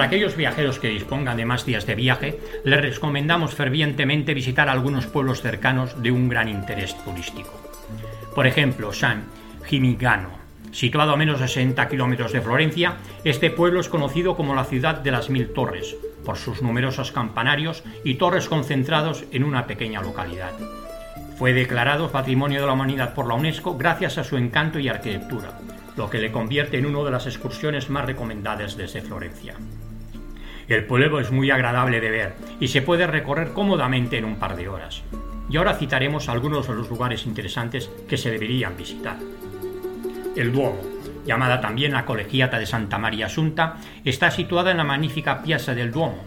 Para 0.00 0.08
aquellos 0.08 0.34
viajeros 0.34 0.78
que 0.78 0.88
dispongan 0.88 1.36
de 1.36 1.44
más 1.44 1.66
días 1.66 1.84
de 1.84 1.94
viaje, 1.94 2.40
les 2.64 2.80
recomendamos 2.80 3.54
fervientemente 3.54 4.32
visitar 4.32 4.70
algunos 4.70 5.04
pueblos 5.06 5.42
cercanos 5.42 6.02
de 6.02 6.10
un 6.10 6.30
gran 6.30 6.48
interés 6.48 6.96
turístico. 7.04 7.52
Por 8.34 8.46
ejemplo, 8.46 8.94
San 8.94 9.24
Gimignano. 9.66 10.30
Situado 10.72 11.12
a 11.12 11.16
menos 11.18 11.38
de 11.38 11.48
60 11.48 11.86
kilómetros 11.90 12.32
de 12.32 12.40
Florencia, 12.40 12.94
este 13.24 13.50
pueblo 13.50 13.78
es 13.78 13.90
conocido 13.90 14.36
como 14.36 14.54
la 14.54 14.64
ciudad 14.64 14.94
de 14.94 15.10
las 15.10 15.28
mil 15.28 15.52
torres, 15.52 15.94
por 16.24 16.38
sus 16.38 16.62
numerosos 16.62 17.12
campanarios 17.12 17.84
y 18.02 18.14
torres 18.14 18.48
concentrados 18.48 19.24
en 19.32 19.44
una 19.44 19.66
pequeña 19.66 20.00
localidad. 20.00 20.54
Fue 21.36 21.52
declarado 21.52 22.10
Patrimonio 22.10 22.62
de 22.62 22.66
la 22.66 22.72
Humanidad 22.72 23.12
por 23.12 23.28
la 23.28 23.34
UNESCO 23.34 23.76
gracias 23.76 24.16
a 24.16 24.24
su 24.24 24.38
encanto 24.38 24.78
y 24.78 24.88
arquitectura, 24.88 25.58
lo 25.94 26.08
que 26.08 26.20
le 26.20 26.32
convierte 26.32 26.78
en 26.78 26.86
una 26.86 27.04
de 27.04 27.10
las 27.10 27.26
excursiones 27.26 27.90
más 27.90 28.06
recomendadas 28.06 28.78
desde 28.78 29.02
Florencia. 29.02 29.56
El 30.70 30.84
pueblo 30.84 31.18
es 31.18 31.32
muy 31.32 31.50
agradable 31.50 32.00
de 32.00 32.10
ver 32.10 32.34
y 32.60 32.68
se 32.68 32.80
puede 32.80 33.08
recorrer 33.08 33.52
cómodamente 33.52 34.18
en 34.18 34.24
un 34.24 34.36
par 34.36 34.54
de 34.54 34.68
horas. 34.68 35.02
Y 35.50 35.56
ahora 35.56 35.74
citaremos 35.74 36.28
algunos 36.28 36.68
de 36.68 36.74
los 36.74 36.88
lugares 36.88 37.26
interesantes 37.26 37.90
que 38.08 38.16
se 38.16 38.30
deberían 38.30 38.76
visitar. 38.76 39.16
El 40.36 40.52
Duomo, 40.52 40.80
llamada 41.26 41.60
también 41.60 41.90
la 41.90 42.04
Colegiata 42.06 42.60
de 42.60 42.66
Santa 42.66 42.98
María 42.98 43.26
Asunta, 43.26 43.78
está 44.04 44.30
situada 44.30 44.70
en 44.70 44.76
la 44.76 44.84
magnífica 44.84 45.42
Piazza 45.42 45.74
del 45.74 45.90
Duomo. 45.90 46.22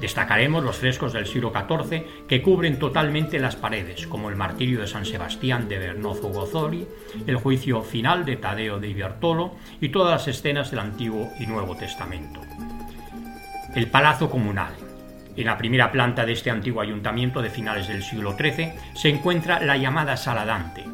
Destacaremos 0.00 0.62
los 0.62 0.76
frescos 0.76 1.12
del 1.12 1.26
siglo 1.26 1.52
XIV 1.52 2.26
que 2.28 2.40
cubren 2.40 2.78
totalmente 2.78 3.40
las 3.40 3.56
paredes, 3.56 4.06
como 4.06 4.30
el 4.30 4.36
martirio 4.36 4.80
de 4.80 4.86
San 4.86 5.04
Sebastián 5.04 5.68
de 5.68 5.80
Bernozzo 5.80 6.28
Gozzoli, 6.28 6.86
el 7.26 7.34
juicio 7.34 7.82
final 7.82 8.24
de 8.24 8.36
Tadeo 8.36 8.78
de 8.78 8.90
Ibertolo 8.90 9.56
y 9.80 9.88
todas 9.88 10.12
las 10.12 10.28
escenas 10.28 10.70
del 10.70 10.78
Antiguo 10.78 11.32
y 11.40 11.46
Nuevo 11.46 11.76
Testamento 11.76 12.42
el 13.74 13.86
Palazzo 13.86 14.28
Comunal. 14.28 14.74
En 15.34 15.46
la 15.46 15.56
primera 15.56 15.90
planta 15.90 16.26
de 16.26 16.32
este 16.32 16.50
antiguo 16.50 16.82
ayuntamiento 16.82 17.40
de 17.40 17.48
finales 17.48 17.88
del 17.88 18.02
siglo 18.02 18.36
XIII 18.36 18.72
se 18.94 19.08
encuentra 19.08 19.60
la 19.60 19.78
llamada 19.78 20.16
Sala 20.16 20.44
Dante, 20.44 20.84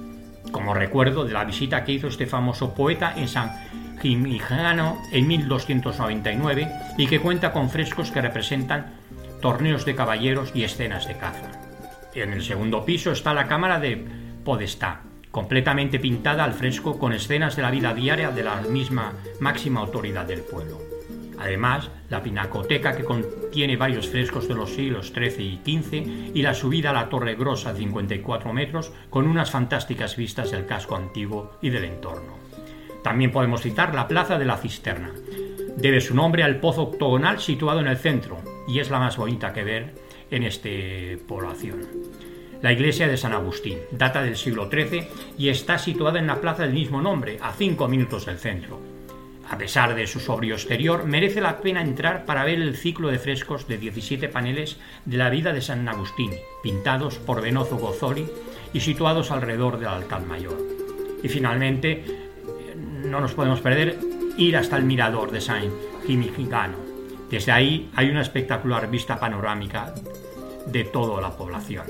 como 0.53 0.75
recuerdo 0.75 1.25
de 1.25 1.33
la 1.33 1.45
visita 1.45 1.85
que 1.85 1.93
hizo 1.93 2.07
este 2.07 2.27
famoso 2.27 2.75
poeta 2.75 3.15
en 3.17 3.27
San 3.27 3.51
Gimignano 4.01 4.99
en 5.11 5.27
1299 5.27 6.69
y 6.97 7.09
que 7.09 7.19
cuenta 7.19 7.53
con 7.53 7.69
frescos 7.69 8.13
que 8.13 8.23
representan 8.23 8.95
torneos 9.43 9.85
de 9.85 9.97
caballeros 9.97 10.53
y 10.55 10.63
escenas 10.63 11.09
de 11.09 11.17
caza. 11.17 11.51
En 12.15 12.33
el 12.33 12.43
segundo 12.43 12.85
piso 12.85 13.11
está 13.11 13.35
la 13.35 13.49
Cámara 13.49 13.81
de 13.81 14.05
Podestá, 14.45 15.01
completamente 15.33 15.99
pintada 15.99 16.45
al 16.45 16.55
fresco 16.55 16.97
con 16.97 17.13
escenas 17.13 17.57
de 17.57 17.63
la 17.63 17.73
vida 17.73 17.93
diaria 17.93 18.31
de 18.31 18.45
la 18.45 18.61
misma 18.63 19.15
máxima 19.41 19.81
autoridad 19.81 20.27
del 20.27 20.43
pueblo. 20.43 20.98
Además, 21.41 21.91
la 22.11 22.23
pinacoteca 22.23 22.97
que 22.97 23.05
contiene 23.05 23.77
varios 23.77 24.09
frescos 24.09 24.49
de 24.49 24.55
los 24.55 24.71
siglos 24.71 25.13
XIII 25.15 25.61
y 25.65 25.79
XV 25.81 26.35
y 26.35 26.43
la 26.43 26.55
subida 26.55 26.91
a 26.91 26.95
la 26.95 27.09
Torre 27.09 27.37
Grosa 27.37 27.75
54 27.75 28.53
metros 28.53 28.93
con 29.11 29.27
unas 29.27 29.51
fantásticas 29.51 30.17
vistas 30.17 30.51
del 30.51 30.67
casco 30.67 30.97
antiguo 30.97 31.53
y 31.63 31.71
del 31.71 31.85
entorno. 31.85 32.39
También 33.03 33.31
podemos 33.31 33.63
citar 33.63 33.95
la 33.95 34.09
Plaza 34.09 34.39
de 34.39 34.45
la 34.45 34.57
Cisterna. 34.57 35.13
Debe 35.77 36.01
su 36.01 36.15
nombre 36.15 36.43
al 36.43 36.61
pozo 36.61 36.83
octogonal 36.83 37.39
situado 37.39 37.81
en 37.81 37.87
el 37.87 37.97
centro 37.97 38.39
y 38.67 38.81
es 38.81 38.91
la 38.91 38.99
más 38.99 39.17
bonita 39.17 39.53
que 39.53 39.65
ver 39.65 39.95
en 40.31 40.43
esta 40.43 40.69
población. 41.27 41.87
La 42.61 42.73
iglesia 42.73 43.07
de 43.07 43.17
San 43.17 43.33
Agustín 43.33 43.79
data 43.93 44.21
del 44.23 44.37
siglo 44.37 44.69
XIII 44.69 45.07
y 45.39 45.49
está 45.49 45.79
situada 45.79 46.19
en 46.19 46.27
la 46.27 46.41
plaza 46.41 46.65
del 46.65 46.73
mismo 46.73 47.01
nombre, 47.01 47.39
a 47.41 47.53
cinco 47.53 47.87
minutos 47.87 48.27
del 48.27 48.39
centro. 48.39 48.98
A 49.51 49.57
pesar 49.57 49.95
de 49.95 50.07
su 50.07 50.21
sobrio 50.21 50.55
exterior, 50.55 51.05
merece 51.05 51.41
la 51.41 51.59
pena 51.59 51.81
entrar 51.81 52.27
para 52.27 52.45
ver 52.45 52.61
el 52.61 52.77
ciclo 52.77 53.09
de 53.09 53.19
frescos 53.19 53.67
de 53.67 53.79
17 53.79 54.29
paneles 54.29 54.77
de 55.07 55.17
la 55.17 55.31
vida 55.31 55.53
de 55.53 55.63
San 55.63 55.89
Agustín, 55.89 56.33
pintados 56.63 57.17
por 57.17 57.41
Benozzo 57.41 57.77
Gozzoli 57.77 58.27
y 58.75 58.81
situados 58.81 59.31
alrededor 59.31 59.79
del 59.79 59.89
altar 59.89 60.27
mayor. 60.27 60.59
Y 61.23 61.29
finalmente, 61.29 62.05
no 62.77 63.21
nos 63.21 63.33
podemos 63.33 63.61
perder 63.61 63.99
ir 64.37 64.57
hasta 64.57 64.77
el 64.77 64.85
mirador 64.85 65.31
de 65.31 65.41
San 65.41 65.63
Gimignano. 66.07 66.77
Desde 67.31 67.53
ahí 67.53 67.91
hay 67.95 68.11
una 68.11 68.23
espectacular 68.23 68.91
vista 68.91 69.19
panorámica 69.19 69.95
de 70.67 70.85
toda 70.85 71.21
la 71.23 71.37
población. 71.37 71.85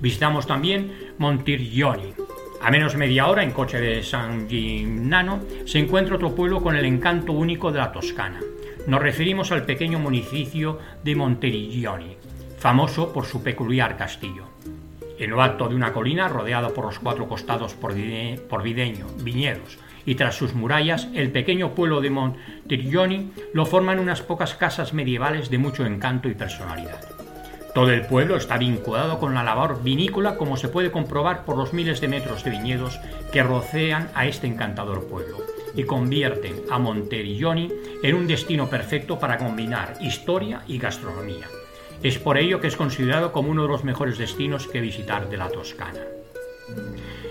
Visitamos 0.00 0.46
también 0.46 1.14
Montirgioni, 1.18 2.14
a 2.62 2.70
menos 2.70 2.94
media 2.94 3.26
hora, 3.26 3.42
en 3.42 3.50
coche 3.50 3.80
de 3.80 4.04
San 4.04 4.48
Gimnano, 4.48 5.40
se 5.66 5.80
encuentra 5.80 6.14
otro 6.14 6.34
pueblo 6.34 6.62
con 6.62 6.76
el 6.76 6.84
encanto 6.84 7.32
único 7.32 7.72
de 7.72 7.78
la 7.78 7.90
Toscana. 7.90 8.40
Nos 8.86 9.02
referimos 9.02 9.50
al 9.50 9.64
pequeño 9.64 9.98
municipio 9.98 10.78
de 11.02 11.16
Monterigioni, 11.16 12.16
famoso 12.58 13.12
por 13.12 13.26
su 13.26 13.42
peculiar 13.42 13.96
castillo. 13.96 14.44
En 15.18 15.30
lo 15.30 15.42
alto 15.42 15.68
de 15.68 15.74
una 15.74 15.92
colina, 15.92 16.28
rodeado 16.28 16.72
por 16.72 16.84
los 16.84 17.00
cuatro 17.00 17.28
costados 17.28 17.74
por, 17.74 17.94
videño, 17.94 19.06
viñedos 19.18 19.78
y 20.06 20.14
tras 20.14 20.36
sus 20.36 20.54
murallas, 20.54 21.08
el 21.14 21.32
pequeño 21.32 21.74
pueblo 21.74 22.00
de 22.00 22.10
Montiglioni 22.10 23.32
lo 23.52 23.66
forman 23.66 23.98
unas 23.98 24.22
pocas 24.22 24.54
casas 24.54 24.94
medievales 24.94 25.50
de 25.50 25.58
mucho 25.58 25.84
encanto 25.84 26.28
y 26.28 26.34
personalidad. 26.34 27.21
Todo 27.74 27.90
el 27.90 28.04
pueblo 28.04 28.36
está 28.36 28.58
vinculado 28.58 29.18
con 29.18 29.34
la 29.34 29.42
labor 29.42 29.82
vinícola 29.82 30.36
como 30.36 30.58
se 30.58 30.68
puede 30.68 30.90
comprobar 30.90 31.46
por 31.46 31.56
los 31.56 31.72
miles 31.72 32.02
de 32.02 32.08
metros 32.08 32.44
de 32.44 32.50
viñedos 32.50 33.00
que 33.32 33.42
rocean 33.42 34.10
a 34.14 34.26
este 34.26 34.46
encantador 34.46 35.08
pueblo 35.08 35.38
y 35.74 35.84
convierten 35.84 36.64
a 36.70 36.78
Monteriglioni 36.78 37.72
en 38.02 38.14
un 38.14 38.26
destino 38.26 38.68
perfecto 38.68 39.18
para 39.18 39.38
combinar 39.38 39.94
historia 40.02 40.62
y 40.68 40.78
gastronomía. 40.78 41.46
Es 42.02 42.18
por 42.18 42.36
ello 42.36 42.60
que 42.60 42.66
es 42.66 42.76
considerado 42.76 43.32
como 43.32 43.50
uno 43.50 43.62
de 43.62 43.68
los 43.68 43.84
mejores 43.84 44.18
destinos 44.18 44.66
que 44.66 44.82
visitar 44.82 45.30
de 45.30 45.38
la 45.38 45.48
Toscana. 45.48 46.00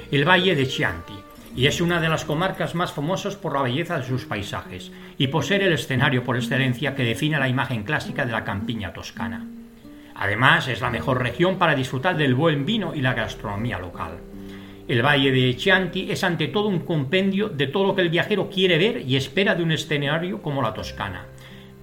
El 0.10 0.28
Valle 0.28 0.56
de 0.56 0.68
Chianti, 0.68 1.14
y 1.56 1.68
es 1.68 1.82
una 1.82 2.02
de 2.02 2.10
las 2.10 2.26
comarcas 2.26 2.74
más 2.74 2.94
famosas 2.94 3.36
por 3.36 3.54
la 3.54 3.62
belleza 3.62 3.98
de 3.98 4.08
sus 4.08 4.26
paisajes 4.26 4.92
y 5.20 5.28
por 5.28 5.44
ser 5.44 5.62
el 5.62 5.74
escenario 5.74 6.24
por 6.24 6.36
excelencia 6.36 6.96
que 6.96 7.04
define 7.04 7.38
la 7.38 7.50
imagen 7.50 7.84
clásica 7.84 8.26
de 8.26 8.32
la 8.32 8.44
campiña 8.44 8.92
toscana. 8.92 9.46
Además, 10.22 10.68
es 10.68 10.82
la 10.82 10.92
mejor 10.92 11.20
región 11.20 11.58
para 11.58 11.74
disfrutar 11.74 12.16
del 12.16 12.36
buen 12.36 12.64
vino 12.64 12.94
y 12.94 13.02
la 13.02 13.16
gastronomía 13.16 13.80
local. 13.80 14.20
El 14.88 15.02
Valle 15.02 15.32
de 15.32 15.56
Chianti 15.56 16.12
es 16.12 16.24
ante 16.24 16.48
todo 16.48 16.68
un 16.68 16.82
compendio 16.82 17.50
de 17.50 17.66
todo 17.66 17.88
lo 17.88 17.96
que 17.96 18.04
el 18.04 18.12
viajero 18.12 18.48
quiere 18.48 18.78
ver 18.78 19.02
y 19.02 19.16
espera 19.16 19.56
de 19.56 19.64
un 19.64 19.72
escenario 19.72 20.44
como 20.44 20.62
la 20.62 20.76
Toscana. 20.76 21.26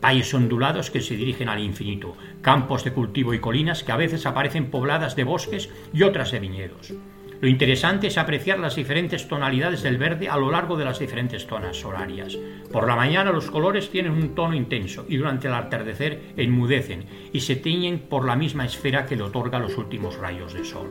Valles 0.00 0.32
ondulados 0.34 0.92
que 0.92 1.00
se 1.00 1.16
dirigen 1.16 1.48
al 1.48 1.58
infinito, 1.58 2.16
campos 2.40 2.84
de 2.84 2.92
cultivo 2.92 3.34
y 3.34 3.40
colinas 3.40 3.82
que 3.82 3.90
a 3.90 3.96
veces 3.96 4.24
aparecen 4.24 4.70
pobladas 4.70 5.16
de 5.16 5.24
bosques 5.24 5.68
y 5.92 6.04
otras 6.04 6.30
de 6.30 6.38
viñedos. 6.38 6.92
Lo 7.40 7.48
interesante 7.48 8.08
es 8.08 8.18
apreciar 8.18 8.58
las 8.58 8.74
diferentes 8.74 9.28
tonalidades 9.28 9.82
del 9.82 9.96
verde 9.96 10.28
a 10.28 10.36
lo 10.36 10.50
largo 10.50 10.76
de 10.76 10.84
las 10.84 10.98
diferentes 10.98 11.46
zonas 11.46 11.84
horarias. 11.84 12.36
Por 12.72 12.88
la 12.88 12.96
mañana 12.96 13.30
los 13.30 13.48
colores 13.48 13.90
tienen 13.90 14.12
un 14.12 14.34
tono 14.34 14.54
intenso 14.54 15.06
y 15.08 15.18
durante 15.18 15.46
el 15.46 15.54
atardecer 15.54 16.32
enmudecen 16.36 17.04
y 17.32 17.40
se 17.40 17.54
tiñen 17.54 18.00
por 18.00 18.26
la 18.26 18.34
misma 18.34 18.64
esfera 18.64 19.06
que 19.06 19.14
le 19.14 19.22
otorga 19.22 19.60
los 19.60 19.78
últimos 19.78 20.18
rayos 20.18 20.52
de 20.52 20.64
sol. 20.64 20.90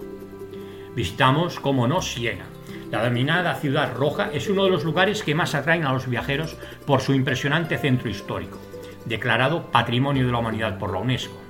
Visitamos, 0.96 1.60
como 1.60 1.86
no, 1.86 2.02
Siena. 2.02 2.46
La 2.92 3.04
denominada 3.04 3.56
Ciudad 3.56 3.94
Roja 3.94 4.30
es 4.34 4.48
uno 4.48 4.64
de 4.64 4.70
los 4.70 4.86
lugares 4.86 5.24
que 5.24 5.36
más 5.36 5.54
atraen 5.54 5.84
a 5.84 5.92
los 5.92 6.10
viajeros 6.10 6.56
por 6.86 7.02
su 7.02 7.14
impresionante 7.14 7.78
centro 7.78 8.10
histórico, 8.10 8.58
declarado 9.06 9.70
Patrimonio 9.70 10.26
de 10.26 10.32
la 10.32 10.38
Humanidad 10.38 10.80
por 10.80 10.94
la 10.94 11.00
UNESCO. 11.00 11.48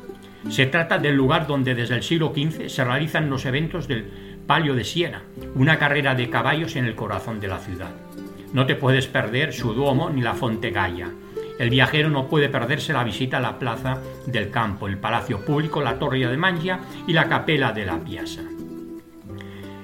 Se 0.50 0.66
trata 0.66 0.98
del 0.98 1.16
lugar 1.16 1.46
donde 1.46 1.76
desde 1.76 1.96
el 1.96 2.04
siglo 2.04 2.34
XV 2.36 2.70
se 2.70 2.84
realizan 2.84 3.30
los 3.30 3.46
eventos 3.46 3.88
del 3.88 4.27
Palio 4.48 4.76
de 4.76 4.86
Siena, 4.86 5.24
una 5.56 5.78
carrera 5.78 6.16
de 6.16 6.30
caballos 6.30 6.78
en 6.78 6.86
el 6.86 6.96
corazón 6.96 7.42
de 7.42 7.50
la 7.50 7.60
ciudad. 7.60 7.92
No 8.54 8.66
te 8.66 8.76
puedes 8.76 9.06
perder 9.06 9.52
su 9.52 9.74
Duomo 9.74 10.10
ni 10.10 10.22
la 10.22 10.36
Fonte 10.36 10.72
Gaya. 10.72 11.10
El 11.60 11.70
viajero 11.70 12.10
no 12.10 12.28
puede 12.28 12.48
perderse 12.48 12.94
la 12.94 13.04
visita 13.04 13.38
a 13.38 13.42
la 13.42 13.60
Plaza 13.60 14.02
del 14.26 14.50
Campo, 14.50 14.88
el 14.88 15.00
Palacio 15.00 15.44
Público, 15.44 15.82
la 15.82 16.00
Torre 16.00 16.20
de 16.20 16.38
Mangia 16.38 16.80
y 17.06 17.12
la 17.12 17.28
Capela 17.28 17.74
de 17.74 17.86
la 17.86 18.00
Piazza. 18.00 18.44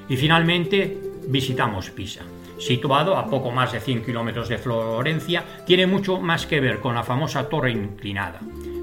Y 0.07 0.15
finalmente 0.15 0.97
visitamos 1.27 1.89
Pisa. 1.89 2.21
Situado 2.57 3.17
a 3.17 3.25
poco 3.25 3.51
más 3.51 3.73
de 3.73 3.81
100 3.81 4.05
kilómetros 4.05 4.47
de 4.47 4.59
Florencia, 4.59 5.43
tiene 5.65 5.87
mucho 5.87 6.21
más 6.21 6.45
que 6.45 6.61
ver 6.61 6.79
con 6.79 6.95
la 6.95 7.03
famosa 7.03 7.49
torre 7.49 7.71
inclinada. 7.71 8.39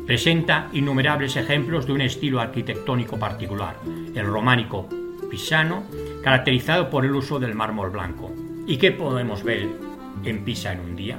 Presenta 0.07 0.69
innumerables 0.75 1.37
ejemplos 1.37 1.87
de 1.87 1.93
un 1.93 2.03
estilo 2.03 2.39
arquitectónico 2.39 3.19
particular, 3.19 3.77
el 4.15 4.27
románico 4.27 4.89
pisano, 5.31 5.85
caracterizado 6.23 6.91
por 6.91 7.07
el 7.07 7.15
uso 7.15 7.39
del 7.39 7.55
mármol 7.55 7.91
blanco. 7.91 8.31
¿Y 8.67 8.77
qué 8.77 8.93
podemos 8.93 9.43
ver 9.43 9.69
en 10.25 10.45
Pisa 10.45 10.73
en 10.73 10.81
un 10.81 10.97
día? 10.97 11.19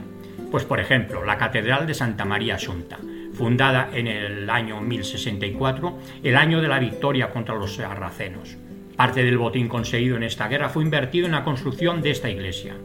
Pues 0.51 0.65
por 0.65 0.79
ejemplo, 0.79 1.25
la 1.25 1.37
Catedral 1.37 1.87
de 1.87 1.93
Santa 1.93 2.25
María 2.25 2.55
Asunta, 2.55 2.99
fundada 3.33 3.89
en 3.93 4.07
el 4.07 4.49
año 4.49 4.81
1064, 4.81 5.97
el 6.21 6.35
año 6.35 6.61
de 6.61 6.67
la 6.67 6.77
victoria 6.77 7.31
contra 7.31 7.55
los 7.55 7.75
sarracenos. 7.75 8.57
Parte 8.95 9.23
del 9.23 9.37
botín 9.37 9.67
conseguido 9.67 10.17
en 10.17 10.23
esta 10.23 10.47
guerra 10.47 10.69
fue 10.69 10.83
invertido 10.83 11.25
en 11.25 11.31
la 11.31 11.43
construcción 11.43 12.01
de 12.01 12.11
esta 12.11 12.29
iglesia. 12.29 12.75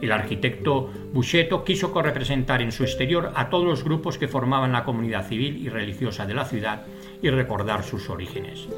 El 0.00 0.10
arquitecto 0.10 0.90
Buchetto 1.12 1.62
quiso 1.62 1.92
representar 2.02 2.60
en 2.60 2.72
su 2.72 2.82
exterior 2.82 3.32
a 3.34 3.48
todos 3.48 3.64
los 3.64 3.84
grupos 3.84 4.18
que 4.18 4.28
formaban 4.28 4.72
la 4.72 4.84
comunidad 4.84 5.28
civil 5.28 5.64
y 5.64 5.68
religiosa 5.68 6.26
de 6.26 6.34
la 6.34 6.44
ciudad 6.44 6.82
y 7.22 7.30
recordar 7.30 7.84
sus 7.84 8.10
orígenes. 8.10 8.68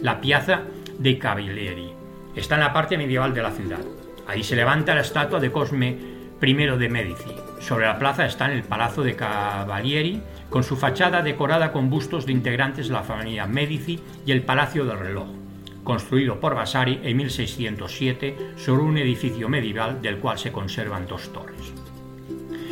La 0.00 0.20
piazza 0.20 0.64
de 0.98 1.18
Cavalieri 1.18 1.92
está 2.34 2.54
en 2.56 2.60
la 2.60 2.72
parte 2.72 2.98
medieval 2.98 3.32
de 3.32 3.42
la 3.42 3.50
ciudad. 3.50 3.80
Ahí 4.26 4.42
se 4.42 4.56
levanta 4.56 4.94
la 4.94 5.00
estatua 5.00 5.40
de 5.40 5.50
Cosme 5.50 5.96
I 6.42 6.54
de 6.54 6.88
Medici. 6.88 7.34
Sobre 7.60 7.86
la 7.86 7.98
plaza 7.98 8.26
está 8.26 8.52
el 8.52 8.62
Palazzo 8.62 9.02
de 9.02 9.16
Cavalieri, 9.16 10.20
con 10.50 10.62
su 10.62 10.76
fachada 10.76 11.22
decorada 11.22 11.72
con 11.72 11.88
bustos 11.88 12.26
de 12.26 12.32
integrantes 12.32 12.88
de 12.88 12.94
la 12.94 13.02
familia 13.02 13.46
Medici 13.46 13.98
y 14.26 14.32
el 14.32 14.42
Palacio 14.42 14.84
del 14.84 14.98
Reloj 14.98 15.28
construido 15.86 16.38
por 16.40 16.54
Vasari 16.54 17.00
en 17.02 17.16
1607 17.16 18.54
sobre 18.56 18.82
un 18.82 18.98
edificio 18.98 19.48
medieval 19.48 20.02
del 20.02 20.18
cual 20.18 20.36
se 20.36 20.52
conservan 20.52 21.06
dos 21.06 21.32
torres. 21.32 21.72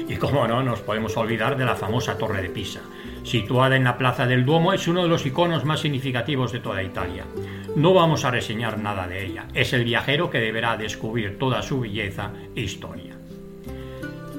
Y 0.07 0.17
como 0.17 0.47
no, 0.47 0.63
nos 0.63 0.81
podemos 0.81 1.17
olvidar 1.17 1.57
de 1.57 1.65
la 1.65 1.77
famosa 1.77 2.19
Torre 2.19 2.43
de 2.43 2.51
Pisa. 2.51 2.81
Situada 3.25 3.75
en 3.77 3.85
la 3.85 3.97
Plaza 3.97 4.27
del 4.27 4.45
Duomo, 4.45 4.75
es 4.75 4.87
uno 4.87 5.03
de 5.03 5.09
los 5.09 5.25
iconos 5.25 5.65
más 5.65 5.81
significativos 5.81 6.53
de 6.53 6.61
toda 6.61 6.83
Italia. 6.83 7.25
No 7.75 7.95
vamos 7.95 8.25
a 8.25 8.31
reseñar 8.31 8.79
nada 8.79 9.09
de 9.09 9.25
ella, 9.25 9.47
es 9.55 9.73
el 9.73 9.85
viajero 9.85 10.31
que 10.31 10.39
deberá 10.39 10.77
descubrir 10.77 11.39
toda 11.39 11.63
su 11.63 11.81
belleza 11.81 12.31
e 12.55 12.61
historia. 12.61 13.17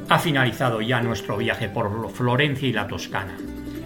Ha 0.08 0.20
finalizado 0.20 0.82
ya 0.82 1.02
nuestro 1.02 1.36
viaje 1.38 1.68
por 1.68 2.12
Florencia 2.12 2.70
y 2.70 2.74
la 2.74 2.88
Toscana. 2.88 3.36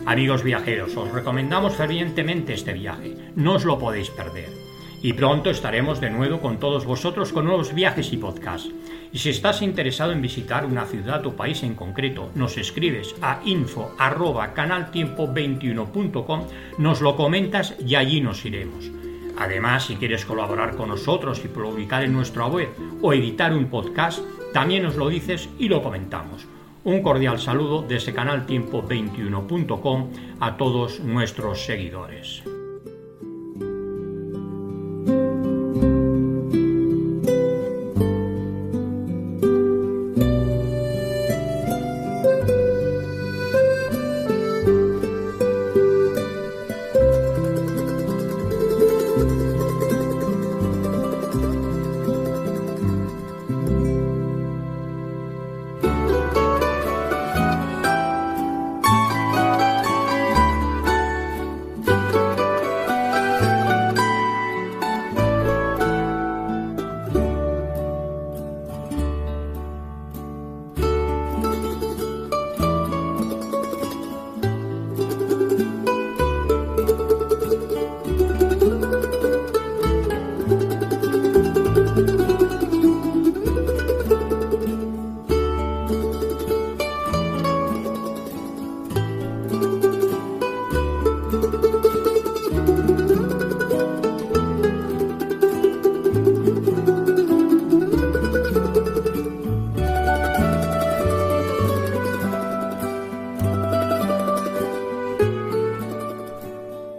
Amigos 0.06 0.44
viajeros, 0.44 0.96
os 0.98 1.12
recomendamos 1.12 1.76
fervientemente 1.76 2.54
este 2.54 2.74
viaje, 2.74 3.16
no 3.36 3.54
os 3.54 3.64
lo 3.64 3.80
podéis 3.80 4.10
perder 4.10 4.59
y 5.02 5.14
pronto 5.14 5.50
estaremos 5.50 6.02
de 6.02 6.10
nuevo 6.10 6.42
con 6.42 6.60
todos 6.60 6.84
vosotros 6.86 7.32
con 7.32 7.46
nuevos 7.46 7.74
viajes 7.74 8.12
y 8.14 8.18
podcasts. 8.18 8.70
Y 9.12 9.18
si 9.20 9.30
estás 9.30 9.62
interesado 9.62 10.12
en 10.12 10.22
visitar 10.22 10.66
una 10.66 10.86
ciudad 10.86 11.26
o 11.26 11.34
país 11.36 11.64
en 11.64 11.76
concreto, 11.76 12.30
nos 12.36 12.58
escribes 12.58 13.16
a 13.22 13.40
info 13.46 13.96
canaltiempo21.com, 13.98 16.44
nos 16.78 17.00
lo 17.02 17.16
comentas 17.16 17.76
y 17.86 17.96
allí 17.96 18.20
nos 18.22 18.46
iremos. 18.46 18.92
Además, 19.38 19.86
si 19.86 19.96
quieres 19.96 20.26
colaborar 20.26 20.76
con 20.76 20.90
nosotros 20.90 21.42
y 21.46 21.48
publicar 21.48 22.04
en 22.04 22.12
nuestra 22.14 22.46
web 22.48 22.70
o 23.02 23.14
editar 23.14 23.54
un 23.54 23.66
podcast, 23.66 24.20
también 24.54 24.84
nos 24.84 24.98
lo 24.98 25.08
dices 25.08 25.48
y 25.58 25.70
lo 25.70 25.82
comentamos. 25.82 26.46
Un 26.84 27.02
cordial 27.02 27.40
saludo 27.40 27.86
desde 27.88 28.14
canaltiempo21.com 28.14 30.10
a 30.40 30.58
todos 30.58 31.00
nuestros 31.00 31.66
seguidores. 31.66 32.44